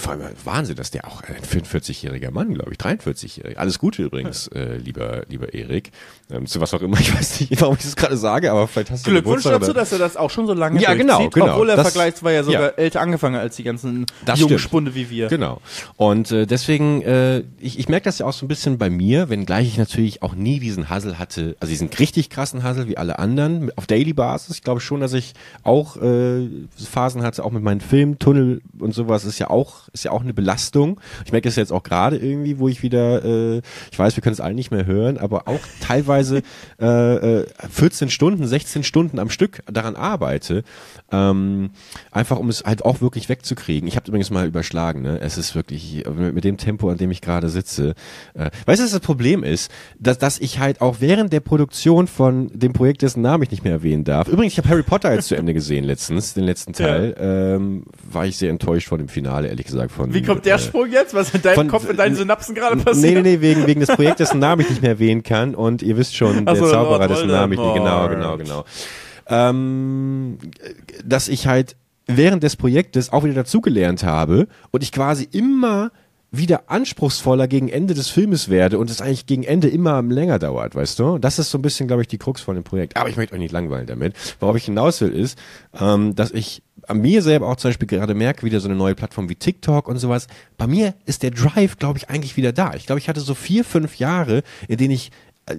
[0.00, 3.58] vor allem Wahnsinn, dass der auch ein 44-jähriger Mann, glaube ich, 43-jährig.
[3.58, 5.90] Alles Gute übrigens, äh, lieber, lieber Erik.
[6.30, 8.90] Ähm, zu was auch immer, ich weiß nicht, warum ich das gerade sage, aber vielleicht
[8.90, 11.52] hast du Glückwunsch dazu, dass er das auch schon so lange Ja, genau, genau.
[11.52, 12.68] Obwohl er Das- vergleicht, war ja sogar ja.
[12.68, 14.58] älter angefangen als die ganzen jungen.
[14.58, 15.28] Spunde wie wir.
[15.28, 15.60] Genau.
[15.96, 19.28] Und äh, deswegen, äh, ich, ich merke das ja auch so ein bisschen bei mir,
[19.28, 23.18] wenngleich ich natürlich auch nie diesen Hassel hatte, also diesen richtig krassen Hassel wie alle
[23.18, 24.56] anderen, auf Daily Basis.
[24.56, 28.92] Ich glaube schon, dass ich auch äh, Phasen hatte, auch mit meinen Filmen, Tunnel und
[28.94, 31.00] sowas, ist ja auch, ist ja auch eine Belastung.
[31.24, 34.34] Ich merke das jetzt auch gerade irgendwie, wo ich wieder, äh, ich weiß, wir können
[34.34, 36.42] es alle nicht mehr hören, aber auch teilweise
[36.80, 40.62] äh, äh, 14 Stunden, 16 Stunden am Stück daran arbeite,
[41.10, 41.70] ähm,
[42.10, 43.88] einfach um es halt auch wirklich wegzukriegen.
[43.88, 45.20] Ich habe übrigens mal überschlagen, ne?
[45.20, 47.94] Es ist wirklich mit, mit dem Tempo, an dem ich gerade sitze.
[48.34, 52.06] Äh, weißt du, was das Problem ist, dass, dass ich halt auch während der Produktion
[52.06, 54.28] von dem Projekt, dessen Namen ich nicht mehr erwähnen darf.
[54.28, 57.14] Übrigens, ich habe Harry Potter jetzt zu Ende gesehen letztens, den letzten Teil.
[57.18, 59.79] Ähm, war ich sehr enttäuscht von dem Finale, ehrlich gesagt.
[59.88, 61.14] Von, Wie kommt der äh, Sprung jetzt?
[61.14, 63.14] Was in deinem von- Kopf, in deinen Synapsen gerade Nee, passiert?
[63.22, 65.54] nee, nee, wegen, wegen des Projektes, dessen Namen ich nicht mehr erwähnen kann.
[65.54, 68.64] Und ihr wisst schon, der so, Zauberer, dessen Namen ich nicht, genau, genau, genau.
[69.26, 70.38] Ähm,
[71.04, 75.92] dass ich halt während des Projektes auch wieder dazugelernt habe und ich quasi immer
[76.32, 80.74] wieder anspruchsvoller gegen Ende des Filmes werde und es eigentlich gegen Ende immer länger dauert,
[80.74, 81.18] weißt du?
[81.18, 82.96] Das ist so ein bisschen, glaube ich, die Krux von dem Projekt.
[82.96, 84.14] Aber ich möchte euch nicht langweilen damit.
[84.38, 85.38] Worauf ich hinaus will, ist,
[85.78, 88.94] ähm, dass ich an mir selber auch zum Beispiel gerade merke, wieder so eine neue
[88.94, 90.28] Plattform wie TikTok und sowas.
[90.56, 92.74] Bei mir ist der Drive, glaube ich, eigentlich wieder da.
[92.74, 95.10] Ich glaube, ich hatte so vier, fünf Jahre, in denen ich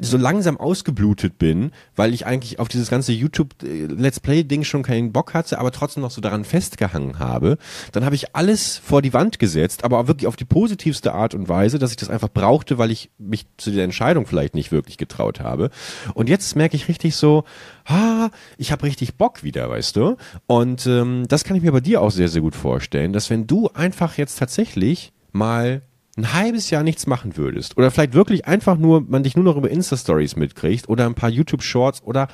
[0.01, 4.63] so langsam ausgeblutet bin, weil ich eigentlich auf dieses ganze YouTube äh, Let's Play Ding
[4.63, 7.57] schon keinen Bock hatte, aber trotzdem noch so daran festgehangen habe.
[7.91, 11.33] Dann habe ich alles vor die Wand gesetzt, aber auch wirklich auf die positivste Art
[11.33, 14.71] und Weise, dass ich das einfach brauchte, weil ich mich zu der Entscheidung vielleicht nicht
[14.71, 15.69] wirklich getraut habe.
[16.13, 17.43] Und jetzt merke ich richtig so,
[17.85, 20.17] ah, ich habe richtig Bock wieder, weißt du?
[20.47, 23.47] Und ähm, das kann ich mir bei dir auch sehr, sehr gut vorstellen, dass wenn
[23.47, 25.81] du einfach jetzt tatsächlich mal
[26.21, 29.57] ein halbes Jahr nichts machen würdest oder vielleicht wirklich einfach nur, man dich nur noch
[29.57, 32.27] über Insta-Stories mitkriegt oder ein paar YouTube-Shorts oder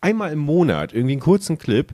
[0.00, 1.92] einmal im Monat irgendwie einen kurzen Clip,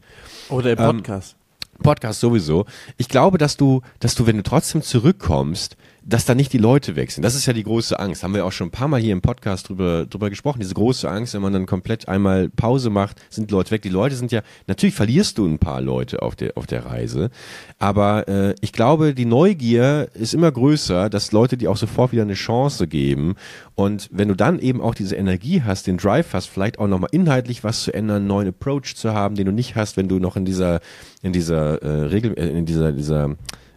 [0.49, 1.37] Oder im Ähm, Podcast.
[1.83, 2.67] Podcast sowieso.
[2.97, 5.77] Ich glaube, dass du, dass du, wenn du trotzdem zurückkommst,
[6.07, 7.23] dass da nicht die Leute sind.
[7.23, 8.23] Das ist ja die große Angst.
[8.23, 10.61] Haben wir auch schon ein paar Mal hier im Podcast drüber, drüber gesprochen.
[10.61, 13.83] Diese große Angst, wenn man dann komplett einmal Pause macht, sind Leute weg.
[13.83, 17.31] Die Leute sind ja, natürlich verlierst du ein paar Leute auf der, auf der Reise.
[17.79, 22.23] Aber äh, ich glaube, die Neugier ist immer größer, dass Leute dir auch sofort wieder
[22.23, 23.37] eine Chance geben.
[23.75, 27.11] Und wenn du dann eben auch diese Energie hast, den Drive hast, vielleicht auch nochmal
[27.13, 30.19] inhaltlich was zu ändern, einen neuen Approach zu haben, den du nicht hast, wenn du
[30.19, 30.81] noch in dieser,
[31.23, 33.37] in dieser äh, Regel, äh, in dieser, dieser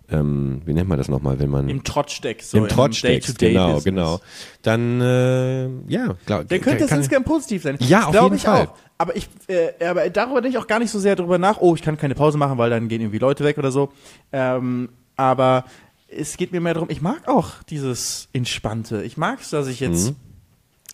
[0.09, 2.51] ähm, wie nennt man das nochmal, wenn man Im Trott steckst.
[2.51, 3.83] So im Trott steckst, genau, Business.
[3.83, 4.19] genau.
[4.61, 7.77] Dann, äh, ja, glaub, Der könnte das insgesamt positiv sein.
[7.79, 8.67] Ja, auf jeden ich Fall.
[8.67, 8.73] auch.
[8.97, 11.57] Aber ich, äh, aber darüber denke ich auch gar nicht so sehr drüber nach.
[11.59, 13.91] Oh, ich kann keine Pause machen, weil dann gehen irgendwie Leute weg oder so.
[14.31, 15.65] Ähm, aber
[16.09, 19.03] es geht mir mehr darum, ich mag auch dieses Entspannte.
[19.03, 20.15] Ich mag es, dass ich jetzt Mhm.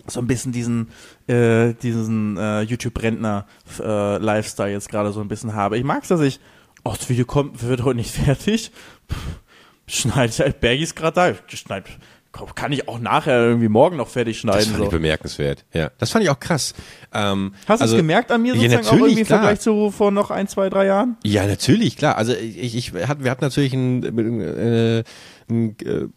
[0.08, 0.90] so ein bisschen diesen,
[1.28, 2.62] äh, diesen äh,
[3.78, 5.78] YouTube-Rentner-Lifestyle jetzt gerade so ein bisschen habe.
[5.78, 6.40] Ich mag es, dass ich,
[6.84, 8.72] oh, das Video kommt, wird heute nicht fertig.
[9.88, 11.30] Schneide ich halt, Bergi ist gerade da.
[11.30, 11.86] Ich Schneid,
[12.56, 14.66] kann ich auch nachher irgendwie morgen noch fertig Das schneiden.
[14.66, 14.84] fand so.
[14.86, 15.66] ich bemerkenswert.
[15.74, 16.74] Ja, das fand ich auch krass.
[17.14, 19.40] Ähm, Hast du also- es gemerkt an mir Ja, sozusagen auch natürlich, irgendwie im klar.
[19.42, 21.18] Vergleich zu vor noch ein, zwei, drei Jahren?
[21.24, 22.18] Ja, natürlich, klar.
[22.18, 24.04] Also ich, ich hat, wir hatten natürlich einen,
[24.42, 25.04] äh,
[25.50, 26.08] einen äh,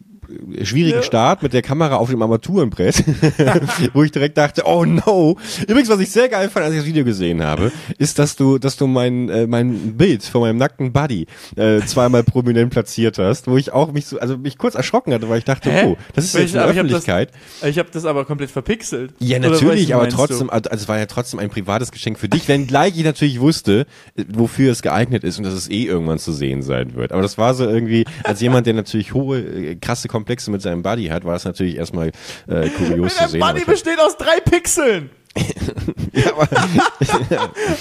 [0.63, 1.03] schwierigen Ja.
[1.03, 3.03] Start mit der Kamera auf dem Armaturenbrett,
[3.93, 5.37] wo ich direkt dachte, oh no.
[5.67, 8.57] Übrigens, was ich sehr geil fand, als ich das Video gesehen habe, ist, dass du,
[8.57, 13.47] dass du mein, äh, mein Bild von meinem nackten Buddy äh, zweimal prominent platziert hast,
[13.47, 15.83] wo ich auch mich so, also mich kurz erschrocken hatte, weil ich dachte, Hä?
[15.85, 17.31] oh, das ist Weil jetzt der aber ich hab das- Öffentlichkeit.
[17.77, 19.13] Habe das aber komplett verpixelt.
[19.19, 22.97] Ja, natürlich, aber trotzdem, also es war ja trotzdem ein privates Geschenk für dich, wenngleich
[22.97, 23.85] ich natürlich wusste,
[24.15, 27.11] äh, wofür es geeignet ist und dass es eh irgendwann zu sehen sein wird.
[27.11, 30.81] Aber das war so irgendwie, als jemand, der natürlich hohe, äh, krasse Komplexe mit seinem
[30.81, 32.11] Buddy hat, war es natürlich erstmal
[32.47, 33.39] äh, kurios zu sehen.
[33.39, 35.11] Der Buddy besteht aus drei Pixeln.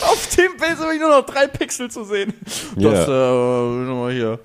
[0.02, 2.34] Auf dem Bild sind nur noch drei Pixel zu sehen.
[2.76, 2.90] Ja.
[2.90, 4.38] Das, äh, nochmal hier.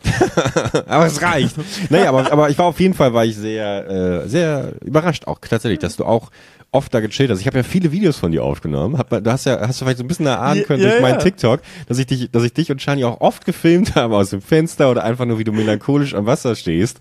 [0.88, 1.58] aber es reicht.
[1.90, 5.40] naja, aber, aber ich war auf jeden Fall, war ich sehr, äh, sehr überrascht auch
[5.40, 6.32] tatsächlich, dass du auch
[6.74, 7.42] oft da gechillt hast.
[7.42, 8.98] Ich habe ja viele Videos von dir aufgenommen.
[8.98, 11.16] Hab, du hast ja, hast du vielleicht so ein bisschen erahnen können ja, durch meinen
[11.16, 11.24] ja.
[11.24, 14.42] TikTok, dass ich dich, dass ich dich und Shani auch oft gefilmt habe aus dem
[14.42, 17.00] Fenster oder einfach nur, wie du melancholisch am Wasser stehst.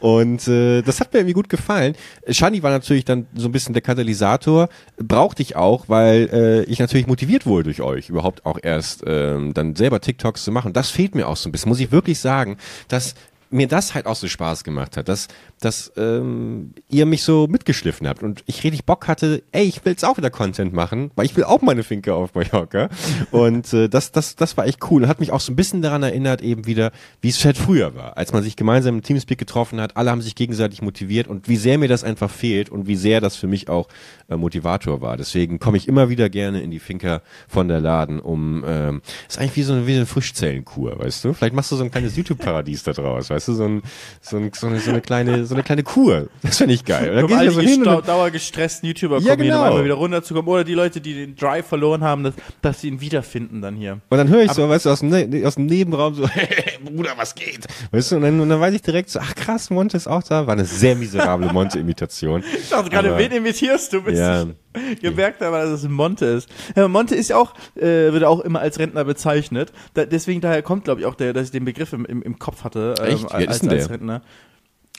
[0.00, 1.94] Und äh, das hat mir irgendwie gut gefallen.
[2.28, 6.80] Shani war natürlich dann so ein bisschen der Katalysator, brauchte ich auch, weil äh, ich
[6.80, 10.72] natürlich motiviert wurde durch euch, überhaupt auch erst ähm, dann selber TikToks zu machen.
[10.72, 12.56] Das fehlt mir auch so ein bisschen, muss ich wirklich sagen,
[12.88, 13.14] dass
[13.52, 15.28] mir das halt auch so Spaß gemacht hat, dass,
[15.60, 19.92] dass ähm, ihr mich so mitgeschliffen habt und ich richtig Bock hatte, ey, ich will
[19.92, 22.88] jetzt auch wieder Content machen, weil ich will auch meine Finke auf Mallorca.
[23.30, 25.82] Und äh, das, das, das war echt cool und hat mich auch so ein bisschen
[25.82, 29.38] daran erinnert, eben wieder, wie es halt früher war, als man sich gemeinsam im Teamspeak
[29.38, 32.86] getroffen hat, alle haben sich gegenseitig motiviert und wie sehr mir das einfach fehlt und
[32.86, 33.88] wie sehr das für mich auch
[34.28, 35.16] äh, Motivator war.
[35.16, 39.38] Deswegen komme ich immer wieder gerne in die Finker von der Laden, um ähm, ist
[39.38, 41.32] eigentlich wie so eine, wie eine Frischzellenkur, weißt du?
[41.32, 43.82] Vielleicht machst du so ein kleines YouTube-Paradies da draus, weißt du, so, ein,
[44.20, 46.28] so, ein, so, eine, so eine kleine, so eine kleine Kur.
[46.42, 47.26] Das finde ich geil.
[47.26, 49.60] Da all die so dauergestressten YouTuber ja, kommen genau.
[49.60, 50.50] um einmal wieder runterzukommen.
[50.50, 54.00] Oder die Leute, die den Drive verloren haben, dass, dass sie ihn wiederfinden dann hier.
[54.08, 56.78] Und dann höre ich so, weißt du, aus dem, ne aus dem Nebenraum so, hey,
[56.84, 57.66] Bruder, was geht?
[57.90, 60.22] Weißt du, und dann, und dann weiß ich direkt so, ach krass, Monte ist auch
[60.22, 60.46] da.
[60.46, 62.44] War eine sehr miserable Monte-Imitation.
[62.56, 64.02] Ich dachte gerade, wen imitierst du?
[64.02, 64.46] Bist Ja.
[65.00, 66.48] Gemerkt aber, dass es ein Monte ist.
[66.76, 69.72] Ja, Monte ist ja auch, äh, wird auch immer als Rentner bezeichnet.
[69.94, 72.38] Da, deswegen daher kommt, glaube ich, auch der, dass ich den Begriff im, im, im
[72.38, 72.94] Kopf hatte.
[73.00, 73.24] ähm, Echt?
[73.30, 73.90] Wie als, ist denn als der?
[73.90, 74.22] Rentner.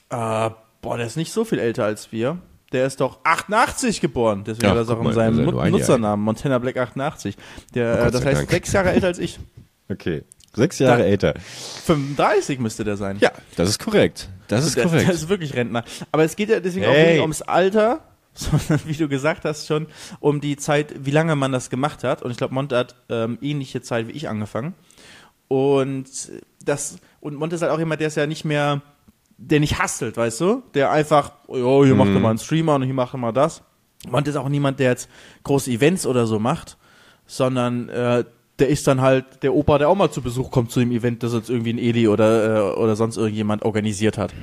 [0.09, 0.49] Äh,
[0.81, 2.37] boah, der ist nicht so viel älter als wir.
[2.71, 4.43] Der ist doch 88 geboren.
[4.45, 6.25] Deswegen Ach, hat er das auch in seinem ist ja Nu- nur ein Jahr Nutzernamen,
[6.25, 7.37] Montana Black 88.
[7.75, 8.49] Der, Oh, äh, das heißt, Dank.
[8.51, 9.39] sechs Jahre älter als ich.
[9.89, 10.23] Okay.
[10.55, 11.33] Sechs Jahre Da- älter.
[11.85, 13.17] 35 müsste der sein.
[13.19, 14.29] Ja, das ist korrekt.
[14.47, 15.07] Das ist Der, korrekt.
[15.07, 15.83] der ist wirklich Rentner.
[16.11, 17.13] Aber es geht ja deswegen auch Hey.
[17.13, 18.01] nicht ums Alter,
[18.35, 19.87] sondern wie du gesagt hast schon,
[20.19, 22.23] um die Zeit, wie lange man das gemacht hat.
[22.23, 24.73] Und ich glaube, Monte hat ähm, ähnliche Zeit wie ich angefangen.
[25.47, 26.07] Und
[26.65, 28.81] das, und Monte ist halt auch jemand, der ist ja nicht mehr,
[29.37, 30.63] der nicht hustelt, weißt du?
[30.73, 33.61] Der einfach, oh, hier macht er mal einen Streamer und hier macht er mal das.
[34.09, 35.09] Monte ist auch niemand, der jetzt
[35.43, 36.77] große Events oder so macht,
[37.25, 38.23] sondern äh,
[38.59, 41.23] der ist dann halt der Opa, der auch mal zu Besuch kommt zu dem Event,
[41.23, 44.33] das jetzt irgendwie ein Eli oder, äh, oder sonst irgendjemand organisiert hat.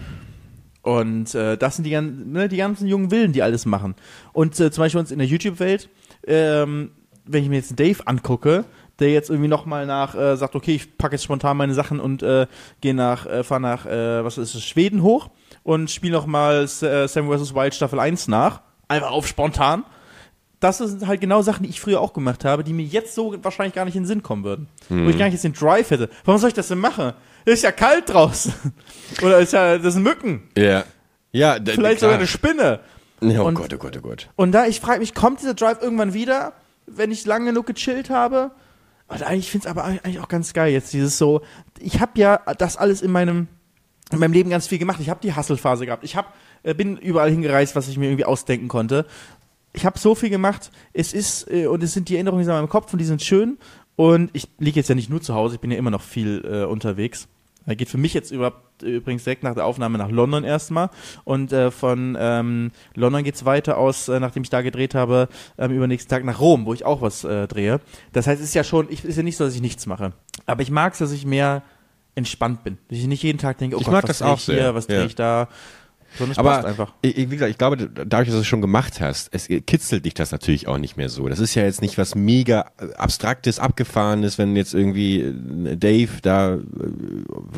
[0.83, 3.95] Und äh, das sind die, gan- ne, die ganzen jungen Willen, die alles machen.
[4.33, 5.89] Und äh, zum Beispiel uns in der YouTube-Welt,
[6.27, 6.93] ähm,
[7.27, 8.65] wenn ich mir jetzt einen Dave angucke,
[8.99, 12.23] der jetzt irgendwie nochmal nach, äh, sagt, okay, ich packe jetzt spontan meine Sachen und
[12.23, 12.47] äh,
[12.81, 15.31] gehe nach, äh, fahr nach, äh, was ist es, Schweden hoch
[15.63, 16.67] und spiele nochmal äh,
[17.09, 17.55] Sam vs.
[17.55, 18.61] Wild Staffel 1 nach.
[18.89, 19.85] Einfach auf spontan.
[20.61, 23.35] Das sind halt genau Sachen, die ich früher auch gemacht habe, die mir jetzt so
[23.43, 24.69] wahrscheinlich gar nicht in den Sinn kommen würden.
[24.91, 26.11] Wo ich gar nicht jetzt den Drive hätte.
[26.27, 27.15] Warum soll ich das denn machen?
[27.45, 28.53] Ist ja kalt draußen.
[29.23, 30.49] Oder ist ja, das sind Mücken.
[30.57, 30.85] ja.
[31.33, 32.11] Ja, d- Vielleicht klar.
[32.11, 32.81] sogar eine Spinne.
[33.21, 34.29] Oh und- Gott, oh Gott, oh Gott.
[34.35, 36.55] Und da, ich frage mich, kommt dieser Drive irgendwann wieder,
[36.87, 38.51] wenn ich lange genug gechillt habe?
[39.07, 41.43] Und eigentlich finde ich es aber eigentlich auch ganz geil jetzt, dieses so,
[41.79, 43.47] ich habe ja das alles in meinem,
[44.11, 44.99] in meinem Leben ganz viel gemacht.
[45.01, 46.03] Ich habe die Hustle-Phase gehabt.
[46.03, 49.07] Ich hab, äh, bin überall hingereist, was ich mir irgendwie ausdenken konnte.
[49.73, 50.73] Ich habe so viel gemacht.
[50.93, 53.05] Es ist, äh, und es sind die Erinnerungen die sind in meinem Kopf und die
[53.05, 53.57] sind schön.
[54.01, 56.43] Und ich liege jetzt ja nicht nur zu Hause, ich bin ja immer noch viel
[56.51, 57.29] äh, unterwegs.
[57.67, 60.89] Er geht für mich jetzt überhaupt äh, übrigens direkt nach der Aufnahme nach London erstmal.
[61.25, 65.73] Und äh, von ähm, London geht's weiter aus, äh, nachdem ich da gedreht habe, ähm,
[65.73, 67.81] übernächsten Tag nach Rom, wo ich auch was äh, drehe.
[68.15, 70.15] Das heißt, es ist ja schon, ich, ist ja nicht so, dass ich nichts mache.
[70.47, 71.63] Aber ich mag es, dass ich mehr
[72.15, 72.79] entspannt bin.
[72.89, 74.45] Dass ich nicht jeden Tag denke, oh Ich Gott, mag was das dreh auch ich
[74.45, 74.97] hier, sehr, was ja.
[74.97, 75.49] drehe ich da.
[76.37, 76.89] Aber.
[77.03, 80.15] Ich, wie gesagt, ich glaube, dadurch, dass du es schon gemacht hast, es kitzelt dich
[80.15, 81.29] das natürlich auch nicht mehr so.
[81.29, 86.11] Das ist ja jetzt nicht was mega äh, abstraktes, abgefahrenes, wenn jetzt irgendwie äh, Dave
[86.23, 86.59] da, äh,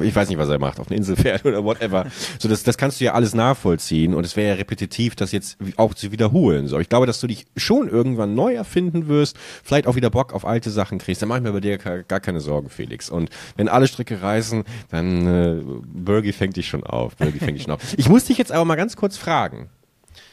[0.02, 2.06] ich weiß nicht, was er macht, auf eine Insel fährt oder whatever.
[2.38, 5.56] So, das, das kannst du ja alles nachvollziehen und es wäre ja repetitiv, das jetzt
[5.76, 6.68] auch zu wiederholen.
[6.68, 10.32] So, ich glaube, dass du dich schon irgendwann neu erfinden wirst, vielleicht auch wieder Bock
[10.32, 11.22] auf alte Sachen kriegst.
[11.22, 13.10] Da mache ich mir bei dir gar, gar keine Sorgen, Felix.
[13.10, 17.16] Und wenn alle Stricke reißen, dann äh, Bergie fängt dich schon auf.
[17.16, 17.80] Bergie fängt dich schon auf.
[17.96, 19.70] Ich muss dich jetzt aber mal ganz kurz fragen,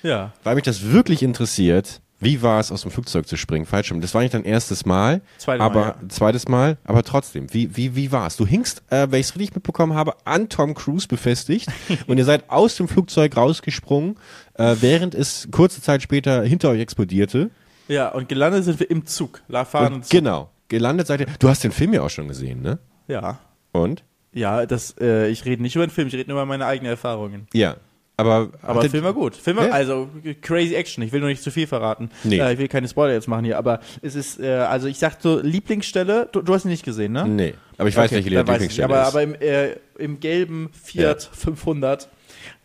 [0.04, 0.34] Ja.
[0.43, 2.02] weil mich das wirklich interessiert.
[2.22, 3.65] Wie war es, aus dem Flugzeug zu springen?
[3.65, 4.02] Fallschirm.
[4.02, 6.10] Das war nicht dein erstes Mal, Zweites Mal, aber ja.
[6.10, 7.54] zweites Mal, aber trotzdem.
[7.54, 8.36] Wie wie wie war es?
[8.36, 11.69] Du hingst, äh, wenn ich es richtig mitbekommen habe, an Tom Cruise befestigt
[12.08, 14.17] und ihr seid aus dem Flugzeug rausgesprungen,
[14.56, 17.52] äh, während es kurze Zeit später hinter euch explodierte.
[17.88, 19.41] Ja, und gelandet sind wir im Zug.
[19.48, 20.10] La Zug.
[20.10, 21.28] genau, gelandet seid ihr.
[21.39, 22.80] Du hast den Film ja auch schon gesehen, ne?
[23.08, 23.39] Ja.
[23.72, 24.04] Und?
[24.34, 26.91] Ja, das, äh, ich rede nicht über den Film, ich rede nur über meine eigenen
[26.91, 27.48] Erfahrungen.
[27.54, 27.78] Ja.
[28.19, 29.36] Aber, Aber Film war gut.
[29.36, 29.71] Film war, Ja.
[29.71, 30.10] also
[30.41, 31.03] crazy Action.
[31.03, 32.10] Ich will nur nicht zu viel verraten.
[32.23, 32.39] Nee.
[32.39, 35.21] Äh, ich will keine Spoiler jetzt machen hier, aber es ist, äh, also ich sag
[35.21, 37.25] so, Lieblingsstelle, du, du hast ihn nicht gesehen, ne?
[37.27, 38.36] Nee, aber ich weiß, Okay, welche ich.
[38.36, 39.08] Lieblingsstelle aber, ist.
[39.10, 42.10] aber im, äh, im gelben Fiat 500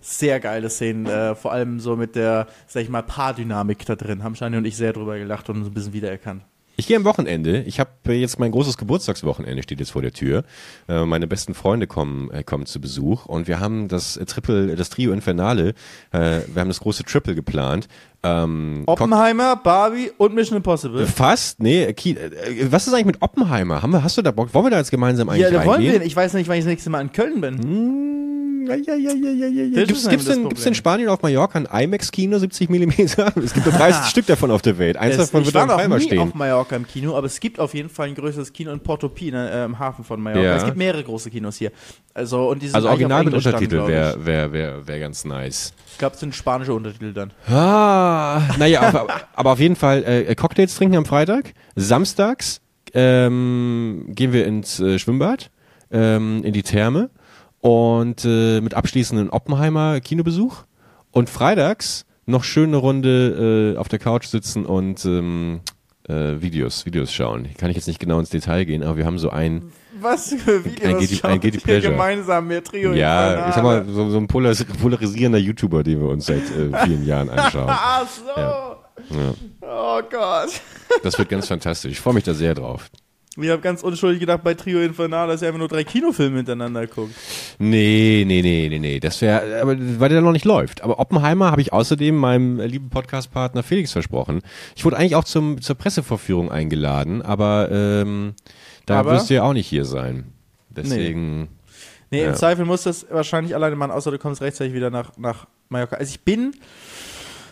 [0.00, 4.22] sehr geile Szenen, äh, vor allem so mit der, sag ich mal, Paardynamik da drin.
[4.22, 6.42] Haben Shani und ich sehr drüber gelacht und uns ein bisschen wiedererkannt.
[6.76, 7.62] Ich gehe am Wochenende.
[7.62, 10.44] Ich habe jetzt mein großes Geburtstagswochenende steht jetzt vor der Tür.
[10.88, 14.74] Äh, meine besten Freunde kommen äh, kommen zu Besuch und wir haben das äh, Triple,
[14.76, 15.74] das Trio Infernale.
[16.10, 17.88] Äh, wir haben das große Triple geplant.
[18.24, 21.06] Ähm, Oppenheimer, Barbie und Mission Impossible.
[21.06, 21.84] Fast, nee.
[21.84, 22.24] Äh,
[22.70, 23.82] was ist eigentlich mit Oppenheimer?
[23.82, 24.52] Haben wir, hast du da Bock?
[24.54, 26.02] Wollen wir da jetzt gemeinsam eigentlich Ja, da wollen wir denn.
[26.02, 27.62] Ich weiß nicht, wann ich das nächste Mal in Köln bin.
[27.62, 32.90] Hm, Gibt's, das in, Spanien auf Mallorca ein IMAX-Kino, 70 mm?
[33.44, 34.96] Es gibt nur 30 Stück davon auf der Welt.
[34.96, 36.18] Eins Es, davon ich wird Palmer nie stehen.
[36.20, 39.30] auf Mallorca im Kino, aber es gibt auf jeden Fall ein größeres Kino in Portopí,
[39.30, 40.46] ne, äh, im Hafen von Mallorca.
[40.46, 40.56] Ja.
[40.56, 41.72] Es gibt mehrere große Kinos hier.
[42.14, 45.72] Also, und die sind Also auf original mit Untertitel wäre wär, wär, wär ganz nice.
[45.92, 47.32] Ich glaube, es sind spanische Untertitel dann.
[47.48, 51.54] Ah, naja, aber, aber auf jeden Fall äh, Cocktails trinken am Freitag.
[51.76, 52.60] Samstags
[52.94, 55.50] ähm, gehen wir ins äh, Schwimmbad,
[55.90, 57.10] ähm, in die Therme
[57.64, 60.64] und äh, mit abschließenden Oppenheimer Kinobesuch.
[61.12, 65.60] Und freitags noch schön eine Runde äh, auf der Couch sitzen und ähm,
[66.06, 67.48] äh, Videos, Videos schauen.
[67.56, 70.62] Kann ich jetzt nicht genau ins Detail gehen, aber wir haben so ein, Was für
[70.62, 71.92] Videos Ein Guilty- ein Guilty Pleasure.
[71.92, 76.08] gemeinsam mit Trio ja, ich sag mal, so, so ein polaris polarisierender YouTuber, den wir
[76.08, 77.66] uns seit äh, vielen Jahren anschauen.
[77.70, 79.16] Ach so.
[79.16, 79.34] Ja.
[79.62, 80.60] Oh Gott.
[81.02, 81.92] Das wird ganz fantastisch.
[81.92, 82.90] Ich freue mich da sehr drauf.
[83.36, 86.86] Ich habe ganz unschuldig gedacht bei Trio Infernal, dass ihr einfach nur drei Kinofilme hintereinander
[86.86, 87.12] guckt.
[87.58, 89.00] Nee, nee, nee, nee, nee.
[89.00, 90.82] Das wäre, aber weil der noch nicht läuft.
[90.82, 94.40] Aber Oppenheimer habe ich außerdem meinem lieben Podcast-Partner Felix versprochen.
[94.76, 98.34] Ich wurde eigentlich auch zum, zur Pressevorführung eingeladen, aber ähm,
[98.86, 99.12] da Aber?
[99.12, 100.32] wirst du ja auch nicht hier sein.
[100.70, 101.48] Deswegen.
[102.12, 102.28] Nee, Ja.
[102.28, 105.96] im Zweifel muss das wahrscheinlich alleine machen, außer du kommst rechtzeitig wieder nach, nach Mallorca.
[105.96, 106.54] Also ich bin,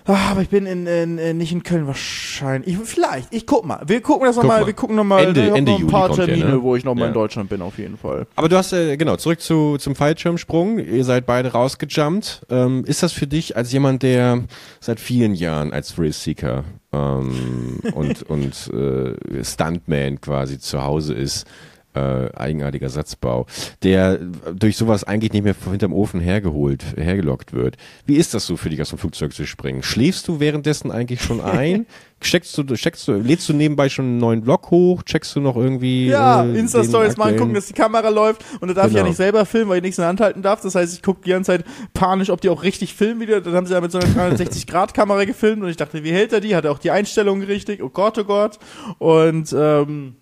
[0.07, 2.75] ah, aber ich bin in, in, in nicht in Köln wahrscheinlich.
[2.75, 3.83] Ich, vielleicht, ich guck mal.
[3.87, 4.67] Wir gucken das nochmal, mal.
[4.67, 5.25] wir gucken nochmal.
[5.27, 6.63] Ende- ich hab Ende noch ein Juli paar der, Termine, ne?
[6.63, 7.21] wo ich nochmal in Ja.
[7.21, 8.27] Deutschland bin, auf jeden Fall.
[8.37, 10.79] Aber du hast, äh, genau, zurück zu, zum Fallschirmsprung.
[10.79, 12.47] Ihr seid beide rausgejumpt.
[12.51, 14.45] Ähm, ist das für dich als jemand, der
[14.81, 21.47] seit vielen Jahren als Thrill-Seeker ähm, und, und äh, Stuntman quasi zu Hause ist,
[21.95, 23.47] äh, eigenartiger Satzbau,
[23.83, 24.19] der
[24.55, 27.77] durch sowas eigentlich nicht mehr hinterm Ofen hergeholt, hergelockt wird.
[28.07, 29.83] Wie ist das so für dich, aus dem Flugzeug zu springen?
[29.83, 31.87] Schläfst du währenddessen eigentlich schon ein?
[32.23, 35.03] Checkst du, checkst du, lädst du nebenbei schon einen neuen Vlog hoch?
[35.03, 36.07] Checkst du noch irgendwie?
[36.07, 38.99] Ja, äh, Insta-Stories mal angucken, aktuellen- dass die Kamera läuft und da darf ich ja
[39.01, 39.09] Genau.
[39.09, 40.61] nicht selber filmen, weil ich nichts in der Hand halten darf.
[40.61, 41.65] Das heißt, ich gucke die ganze Zeit
[41.95, 43.41] panisch, ob die auch richtig filmen wieder.
[43.41, 46.41] Dann haben sie ja mit so einer 360-Grad-Kamera gefilmt und ich dachte, wie hält er
[46.41, 46.55] die?
[46.55, 47.83] Hat er auch die Einstellungen richtig?
[47.83, 48.61] Oh Gott, oh Gott.
[48.99, 50.15] Und ähm,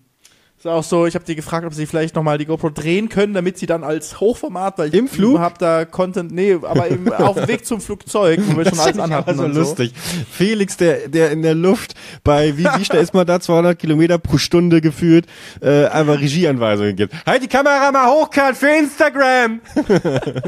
[0.61, 3.33] ist auch so, ich habe die gefragt, ob sie vielleicht nochmal die GoPro drehen können,
[3.33, 5.39] damit sie dann als Hochformat, weil ich Im Flug?
[5.39, 8.99] hab da Content, nee, aber eben auf dem Weg zum Flugzeug, wo wir schon alles
[8.99, 9.91] anhatten Also lustig.
[10.31, 14.19] Felix, der, der in der Luft bei, wie, wie schnell ist man da, 200 Kilometer
[14.19, 15.25] pro Stunde geführt,
[15.61, 17.15] äh, einfach Regieanweisungen gibt.
[17.25, 19.61] Halt die Kamera mal hoch, Karl, für Instagram!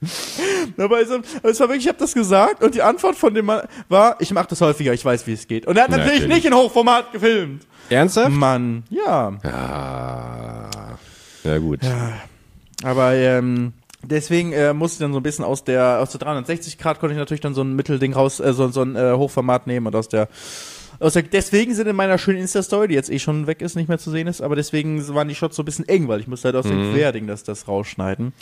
[0.78, 1.08] Aber es,
[1.42, 4.32] es war wirklich, ich habe das gesagt und die Antwort von dem Mann war, ich
[4.32, 5.66] mache das häufiger, ich weiß, wie es geht.
[5.66, 6.34] Und er hat natürlich, Natürlich.
[6.36, 7.66] nicht in Hochformat gefilmt.
[7.90, 8.30] Ernsthaft?
[8.30, 9.32] Mann, ja.
[9.42, 10.70] Ah.
[11.44, 11.80] Ja, gut.
[12.82, 13.72] Aber ähm,
[14.02, 17.14] deswegen äh, musste ich dann so ein bisschen aus der aus der 360 Grad konnte
[17.14, 19.94] ich natürlich dann so ein Mittelding raus, äh, so, so ein äh, Hochformat nehmen und
[19.94, 20.28] aus der
[20.98, 23.98] der, deswegen sind in meiner schönen Insta-Story, die jetzt eh schon weg ist, nicht mehr
[23.98, 26.48] zu sehen ist, aber deswegen waren die Shots so ein bisschen eng, weil ich musste
[26.48, 28.32] halt aus dem Querding das, das rausschneiden.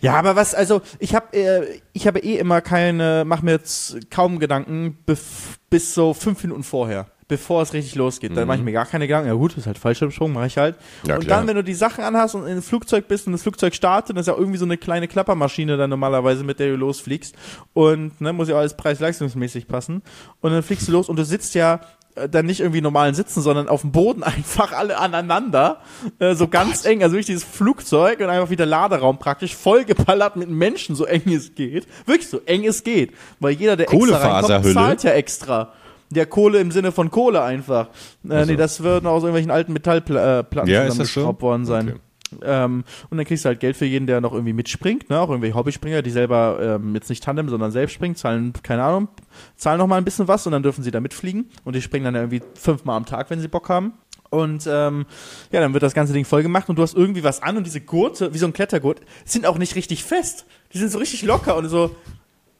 [0.00, 4.10] Ja, aber was, also ich habe äh, ich habe eh immer keine, mach mir jetzt
[4.10, 8.36] kaum Gedanken bis so fünf Minuten vorher, bevor es richtig losgeht.
[8.36, 9.28] Dann mache ich mir gar keine Gedanken.
[9.28, 10.76] Ja gut, ist halt Fallschirmsprung, mache ich halt.
[11.06, 11.38] Ja, und klar.
[11.38, 14.16] dann, wenn du die Sachen anhast und in ein Flugzeug bist und das Flugzeug startet,
[14.16, 17.36] das ist ja irgendwie so eine kleine Klappermaschine dann normalerweise, mit der du losfliegst.
[17.72, 20.02] Und ne, muss ja alles preis-leistungsmäßig passen.
[20.40, 21.80] Und dann fliegst du los und du sitzt ja
[22.16, 25.82] äh, dann nicht irgendwie normalen Sitzen, sondern auf dem Boden einfach alle aneinander,
[26.18, 30.50] äh, so ganz eng, also wirklich dieses Flugzeug und einfach wieder Laderaum praktisch vollgeballert mit
[30.50, 31.86] Menschen, so eng es geht.
[32.06, 33.12] Wirklich so eng es geht.
[33.38, 35.72] Weil jeder, der extra reinkommt, zahlt ja extra.
[36.10, 37.88] Der Kohle im Sinne von Kohle einfach.
[38.28, 38.50] Äh, Also.
[38.52, 41.04] Nee, das wird noch aus irgendwelchen alten Metallplatten Ja, ist das so?
[41.04, 41.88] zusammengeschraubt worden sein.
[41.88, 41.98] Okay.
[42.42, 45.18] Ähm, und dann kriegst du halt Geld für jeden, der noch irgendwie mitspringt, ne?
[45.18, 49.08] Auch irgendwelche Hobbyspringer, die selber ähm, jetzt nicht Tandem, sondern selbst springen, zahlen, keine Ahnung,
[49.56, 51.50] zahlen noch mal ein bisschen was und dann dürfen sie da mitfliegen.
[51.64, 53.94] Und die springen dann irgendwie fünfmal am Tag, wenn sie Bock haben.
[54.30, 55.06] Und ähm,
[55.50, 57.64] ja, dann wird das ganze Ding voll gemacht und du hast irgendwie was an und
[57.66, 60.46] diese Gurte, wie so ein Klettergurt, sind auch nicht richtig fest.
[60.72, 61.96] Die sind so richtig locker und so,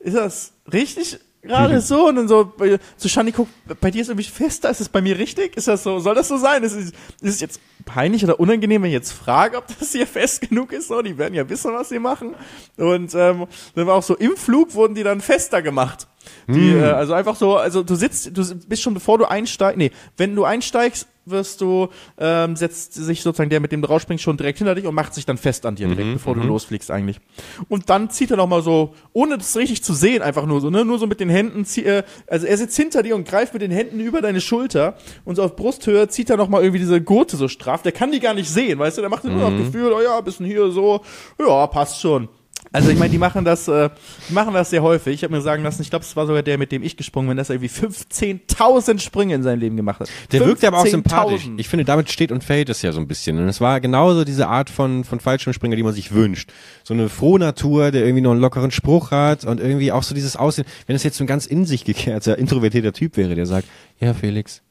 [0.00, 2.08] ist das richtig gerade so?
[2.08, 2.52] Und dann so,
[2.96, 5.56] so Shani guckt, bei dir ist irgendwie fester, ist es bei mir richtig?
[5.56, 6.62] Ist das so, soll das so sein?
[6.62, 10.06] Ist es, ist es jetzt peinlich oder unangenehm, wenn ich jetzt frage, ob das hier
[10.06, 10.88] fest genug ist?
[10.88, 12.34] So, die werden ja wissen, was sie machen.
[12.76, 16.06] Und ähm, dann war auch so, im Flug wurden die dann fester gemacht.
[16.48, 19.90] Die, äh, also einfach so, also du sitzt, du bist schon bevor du einsteigst, nee,
[20.16, 24.36] wenn du einsteigst, wirst du, ähm, setzt sich sozusagen der, mit dem du rausspringst, schon
[24.36, 27.20] direkt hinter dich und macht sich dann fest an dir direkt, bevor du losfliegst eigentlich.
[27.68, 30.70] Und dann zieht er noch mal so, ohne das richtig zu sehen, einfach nur so,
[30.70, 33.52] ne, nur so mit den Händen, zieh, äh, also er sitzt hinter dir und greift
[33.52, 36.80] mit den Händen über deine Schulter und so auf Brusthöhe zieht er noch mal irgendwie
[36.80, 39.34] diese Gurte so straff, der kann die gar nicht sehen, weißt du, der macht nur
[39.34, 41.00] noch Gefühl, oh ja, bisschen hier so,
[41.38, 42.28] ja, passt schon.
[42.72, 43.90] Also ich meine, die machen das, äh,
[44.28, 45.14] die machen das sehr häufig.
[45.14, 47.28] Ich habe mir sagen lassen, ich glaube, es war sogar der, mit dem ich gesprungen
[47.28, 50.08] bin, dass er irgendwie 15.000 Sprünge in seinem Leben gemacht hat.
[50.30, 50.90] Der wirkt aber auch 15.000.
[50.90, 51.50] sympathisch.
[51.56, 53.38] Ich finde, damit steht und fällt es ja so ein bisschen.
[53.38, 56.52] Und es war genauso diese Art von, von Fallschirmspringer, die man sich wünscht.
[56.84, 60.14] So eine frohe Natur, der irgendwie noch einen lockeren Spruch hat und irgendwie auch so
[60.14, 60.66] dieses Aussehen.
[60.86, 63.66] Wenn es jetzt so ein ganz in sich gekehrter, introvertierter Typ wäre, der sagt,
[63.98, 64.62] ja, Felix,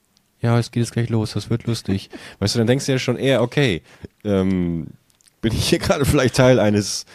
[0.42, 2.10] ja, es geht jetzt gleich los, das wird lustig.
[2.40, 3.82] Weißt du, dann denkst du ja schon eher, okay,
[4.24, 4.88] ähm,
[5.42, 7.06] bin ich hier gerade vielleicht Teil eines,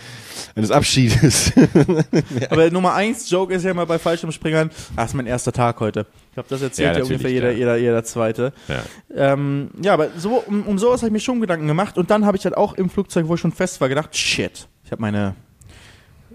[0.54, 1.52] eines Abschiedes.
[2.50, 6.06] Aber Nummer eins Joke ist ja immer bei Fallschirmspringern, ah, ist mein erster Tag heute.
[6.28, 8.52] Ich glaube, das erzählt Ja, ja, ungefähr jeder, jeder, jeder Zweite.
[8.68, 8.82] ja.
[9.14, 11.98] Ähm, ja, aber so, um, um sowas habe ich mir schon Gedanken gemacht.
[11.98, 14.68] Und dann habe ich halt auch im Flugzeug, wo ich schon fest war, gedacht, shit,
[14.84, 15.34] ich habe meine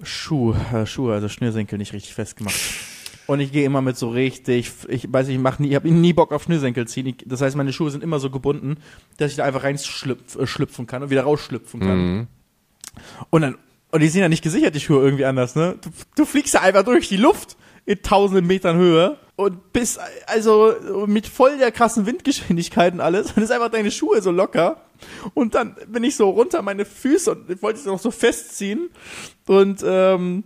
[0.04, 2.56] Schuhe, äh, Schuhe, also Schnürsenkel nicht richtig festgemacht.
[3.30, 5.88] Und ich gehe immer mit so richtig, ich weiß nicht, ich mach nie, ich habe
[5.92, 7.06] nie Bock auf Schnürsenkel ziehen.
[7.06, 8.78] Ich, das heißt, meine Schuhe sind immer so gebunden,
[9.18, 11.98] dass ich da einfach reinschlüpfen äh, schlüpfen kann und wieder rausschlüpfen kann.
[12.00, 12.28] Mhm.
[13.30, 13.58] Und dann,
[13.92, 15.78] und die sind ja nicht gesichert, die Schuhe irgendwie anders, ne?
[15.80, 17.56] Du, du fliegst ja einfach durch die Luft
[17.86, 20.74] in tausenden Metern Höhe und bist also
[21.06, 24.82] mit voll der krassen Windgeschwindigkeit und alles und ist einfach deine Schuhe so locker.
[25.36, 28.90] Und dann bin ich so runter meine Füße und ich wollte es noch so festziehen
[29.46, 30.46] und ähm,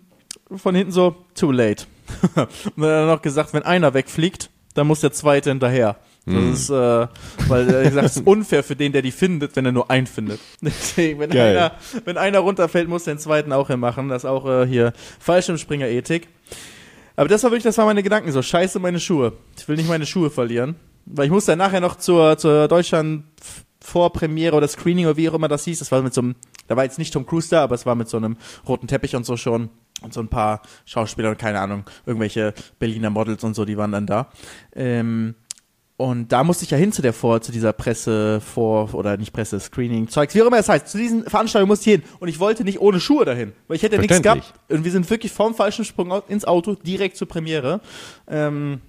[0.54, 1.86] von hinten so, too late.
[2.36, 5.98] Und dann hat er noch gesagt, wenn einer wegfliegt, dann muss der zweite hinterher.
[6.26, 7.08] Das ist, äh,
[7.50, 10.08] weil er gesagt, es ist unfair für den, der die findet, wenn er nur einen
[10.08, 10.40] findet.
[10.62, 11.58] Deswegen, wenn Geil.
[11.58, 11.72] einer,
[12.06, 14.08] wenn einer runterfällt, muss der den zweiten auch hinmachen.
[14.08, 16.30] Das ist auch äh, hier Fallschirmspringer-Ethik.
[17.18, 18.42] Aber das war wirklich, das waren meine Gedanken so.
[18.42, 19.34] Scheiße, meine Schuhe.
[19.58, 20.76] Ich will nicht meine Schuhe verlieren.
[21.06, 23.26] Weil ich muss dann nachher noch zur, zur Deutschland
[23.82, 25.80] Vorpremiere oder Screening oder wie auch immer das hieß.
[25.80, 26.36] Das war mit so einem,
[26.70, 29.16] da war jetzt nicht Tom Cruise da, aber es war mit so einem roten Teppich
[29.18, 29.70] und so schon.
[30.04, 33.92] Und so ein paar Schauspieler und keine Ahnung, irgendwelche Berliner Models und so, die waren
[33.92, 34.28] dann da.
[34.76, 35.36] Ähm,
[35.96, 39.32] und da musste ich ja hin zu der vor, zu dieser Presse vor, oder nicht
[39.32, 40.88] Presse, Screening, Zeugs, wie auch immer es heißt.
[40.90, 42.04] Zu diesen Veranstaltungen musste ich hin.
[42.20, 43.54] Und ich wollte nicht ohne Schuhe dahin.
[43.68, 44.54] Weil ich hätte ja nichts gehabt.
[44.70, 47.80] Und wir sind wirklich vom falschen Sprung ins Auto, direkt zur Premiere.
[48.28, 48.82] Ähm,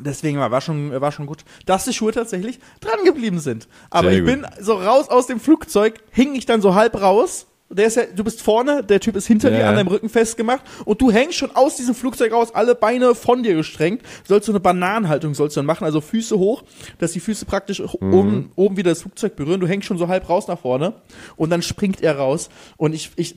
[0.00, 3.66] deswegen war, war schon, war schon gut, dass die Schuhe tatsächlich dran geblieben sind.
[3.90, 4.42] Aber Sehr ich gut.
[4.42, 7.47] bin so raus aus dem Flugzeug, hing ich dann so halb raus.
[7.70, 9.58] Der ist ja, du bist vorne, der Typ ist hinter Ja.
[9.58, 13.14] dir an deinem Rücken festgemacht und du hängst schon aus diesem Flugzeug raus, alle Beine
[13.14, 14.02] von dir gestrengt.
[14.26, 16.62] Sollst du eine Bananenhaltung sollst du dann machen, also Füße hoch,
[16.98, 18.14] dass die Füße praktisch Mhm.
[18.14, 19.60] oben, oben wieder das Flugzeug berühren.
[19.60, 20.94] Du hängst schon so halb raus nach vorne
[21.36, 22.48] und dann springt er raus
[22.78, 23.36] und ich, ich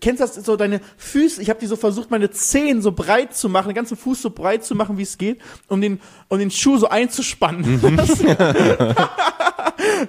[0.00, 1.40] Kennst du das so deine Füße?
[1.40, 4.30] Ich habe die so versucht, meine Zehen so breit zu machen, den ganzen Fuß so
[4.30, 7.80] breit zu machen, wie es geht, um den, um den Schuh so einzuspannen.
[7.80, 7.96] Mhm.
[7.96, 8.08] Das,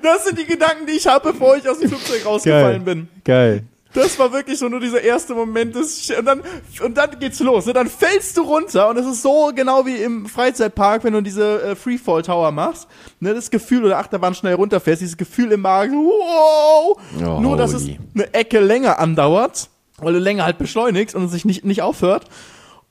[0.01, 3.07] das sind die Gedanken, die ich habe, bevor ich aus dem Flugzeug rausgefallen bin.
[3.23, 3.63] Geil.
[3.95, 6.41] Das war wirklich so nur dieser erste Moment des und dann
[6.83, 7.65] und dann geht's los.
[7.65, 7.73] Ne?
[7.73, 11.61] Dann fällst du runter und es ist so genau wie im Freizeitpark, wenn du diese
[11.63, 12.87] äh, Freefall Tower machst,
[13.19, 17.73] ne, das Gefühl oder Achterbahn schnell runterfährst, dieses Gefühl im Magen, wow, Oh, nur dass
[17.73, 21.81] es eine Ecke länger andauert, weil du länger halt beschleunigst und es sich nicht nicht
[21.81, 22.25] aufhört.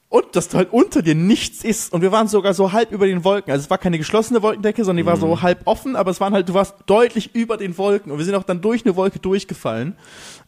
[0.08, 1.92] Und dass halt unter dir nichts ist.
[1.92, 3.50] Und wir waren sogar so halb über den Wolken.
[3.50, 5.20] Also es war keine geschlossene Wolkendecke, sondern die war Mhm.
[5.22, 8.12] so halb offen, aber es waren halt, du warst deutlich über den Wolken.
[8.12, 9.96] Und wir sind auch dann durch eine Wolke durchgefallen.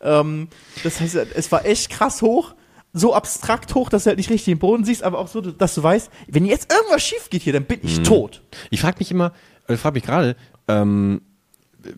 [0.00, 0.48] Ähm,
[0.84, 2.54] das heißt, es war echt krass hoch.
[2.92, 5.74] So abstrakt hoch, dass du halt nicht richtig den Boden siehst, aber auch so, dass
[5.74, 7.88] du weißt, wenn jetzt irgendwas schief geht hier, dann bin Mhm.
[7.88, 8.42] ich tot.
[8.70, 9.32] Ich frage mich immer,
[9.68, 10.36] ich frage mich gerade,
[10.68, 11.20] ähm,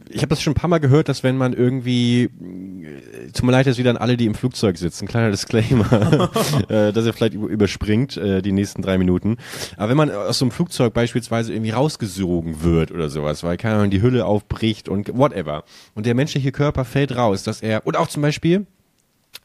[0.09, 3.53] ich habe das schon ein paar Mal gehört, dass wenn man irgendwie, äh, tut mir
[3.53, 6.31] leid jetzt wieder an alle, die im Flugzeug sitzen, kleiner Disclaimer,
[6.69, 9.37] äh, dass er vielleicht über- überspringt äh, die nächsten drei Minuten.
[9.77, 13.77] Aber wenn man aus so einem Flugzeug beispielsweise irgendwie rausgesogen wird oder sowas, weil keine
[13.77, 15.65] Ahnung, die Hülle aufbricht und whatever,
[15.95, 18.67] und der menschliche Körper fällt raus, dass er, und auch zum Beispiel,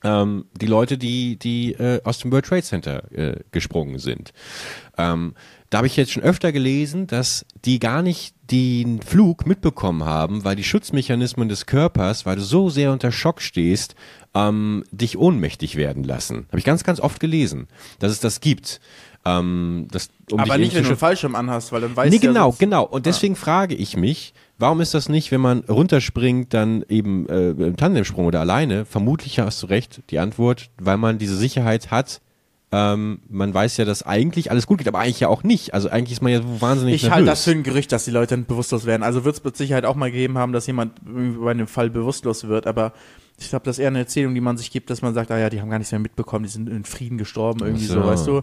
[0.04, 4.34] ähm, die Leute, die, die äh, aus dem World Trade Center äh, gesprungen sind.
[4.98, 5.34] Ähm,
[5.74, 10.44] da habe ich jetzt schon öfter gelesen, dass die gar nicht den Flug mitbekommen haben,
[10.44, 13.96] weil die Schutzmechanismen des Körpers, weil du so sehr unter Schock stehst,
[14.36, 16.46] ähm, dich ohnmächtig werden lassen.
[16.50, 17.68] Habe ich ganz, ganz oft gelesen,
[17.98, 18.82] dass es das gibt.
[19.26, 22.26] Ähm, das, um aber nicht, wenn du einen Fallschirm anhast, weil dann weißt Nee, du
[22.28, 22.84] ja genau, sonst- genau.
[22.84, 27.50] Und deswegen frage ich mich, warum ist das nicht, wenn man runterspringt, dann eben äh,
[27.50, 28.86] im Tandemsprung oder alleine?
[28.86, 32.22] Vermutlich hast du recht, die Antwort, weil man diese Sicherheit hat.
[32.76, 35.76] Ähm, man weiß ja, dass eigentlich alles gut geht, aber eigentlich ja auch nicht.
[35.76, 38.36] Also eigentlich ist man ja wahnsinnig Ich halte das für ein Gerücht, dass die Leute
[38.36, 39.04] dann bewusstlos werden.
[39.04, 42.48] Also wird es mit Sicherheit auch mal gegeben haben, dass jemand bei einem Fall bewusstlos
[42.48, 42.94] wird, aber
[43.40, 45.38] ich glaube, das ist eher eine Erzählung, die man sich gibt, dass man sagt, ah
[45.38, 48.08] ja, die haben gar nichts mehr mitbekommen, die sind in Frieden gestorben, irgendwie so, so.
[48.08, 48.42] weißt du.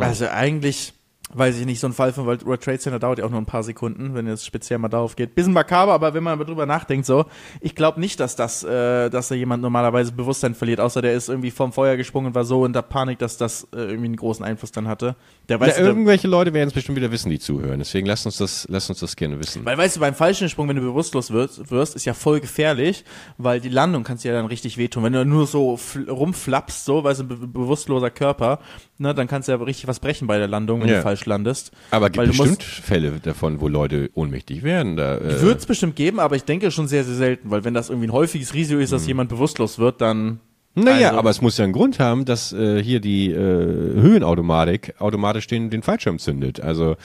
[0.00, 0.92] Also eigentlich,
[1.34, 3.46] weiß ich nicht, so ein Fall von World Trade Center dauert ja auch nur ein
[3.46, 5.34] paar Sekunden, wenn es speziell mal darauf geht.
[5.34, 7.26] Bisschen makaber, aber wenn man aber drüber nachdenkt, so,
[7.60, 11.28] ich glaube nicht, dass das, äh, dass da jemand normalerweise Bewusstsein verliert, außer der ist
[11.28, 14.44] irgendwie vom Feuer gesprungen und war so unter Panik, dass das äh, irgendwie einen großen
[14.44, 15.16] Einfluss dann hatte.
[15.48, 17.78] Der weiß, Ja, irgendwelche Leute werden es bestimmt wieder wissen, die zuhören.
[17.78, 19.64] Deswegen lasst uns das, lasst uns das gerne wissen.
[19.64, 23.04] Weil weißt du, beim Fallschirmsprung, wenn du bewusstlos wirst, wirst, ist ja voll gefährlich,
[23.36, 25.04] weil die Landung kannst dir ja dann richtig wehtun.
[25.04, 28.60] Wenn du nur so fl- rumflappst, so, weißt du, be bewusstloser Körper,
[28.98, 30.96] ne, dann kannst du ja richtig was brechen bei der Landung, wenn Ja.
[30.96, 31.72] du falsch landest.
[31.90, 34.96] Aber gibt bestimmt musst- Fälle davon, wo Leute ohnmächtig werden.
[34.96, 37.74] Da, äh, Wird es bestimmt geben, aber ich denke schon sehr, sehr selten, weil wenn
[37.74, 40.40] das irgendwie ein häufiges Risiko ist, dass jemand bewusstlos wird, dann.
[40.74, 44.94] Naja, Also- aber es muss ja einen Grund haben, dass äh, hier die äh, Höhenautomatik
[45.00, 46.60] automatisch den, den Fallschirm zündet.
[46.60, 46.96] Also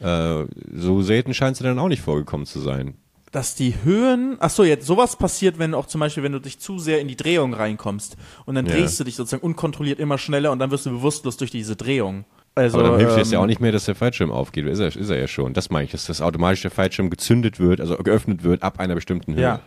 [0.00, 0.44] äh,
[0.74, 2.94] so selten scheint es dann auch nicht vorgekommen zu sein.
[3.32, 6.58] Dass die Höhen, ach so, jetzt sowas passiert, wenn auch zum Beispiel, wenn du dich
[6.60, 8.74] zu sehr in die Drehung reinkommst und dann Ja.
[8.74, 12.24] drehst du dich sozusagen unkontrolliert immer schneller und dann wirst du bewusstlos durch diese Drehung.
[12.54, 14.66] Also, Aber dann hilft es ähm, ja auch nicht mehr, dass der Fallschirm aufgeht.
[14.66, 15.54] Ist er, ist er ja schon.
[15.54, 18.94] Das meine ich, dass das automatisch der Fallschirm gezündet wird, also geöffnet wird ab einer
[18.94, 19.42] bestimmten Höhe.
[19.42, 19.60] Ja.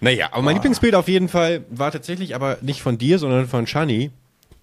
[0.00, 3.66] Naja, aber mein Lieblingsbild auf jeden Fall war tatsächlich aber nicht von dir, sondern von
[3.66, 4.10] Shani,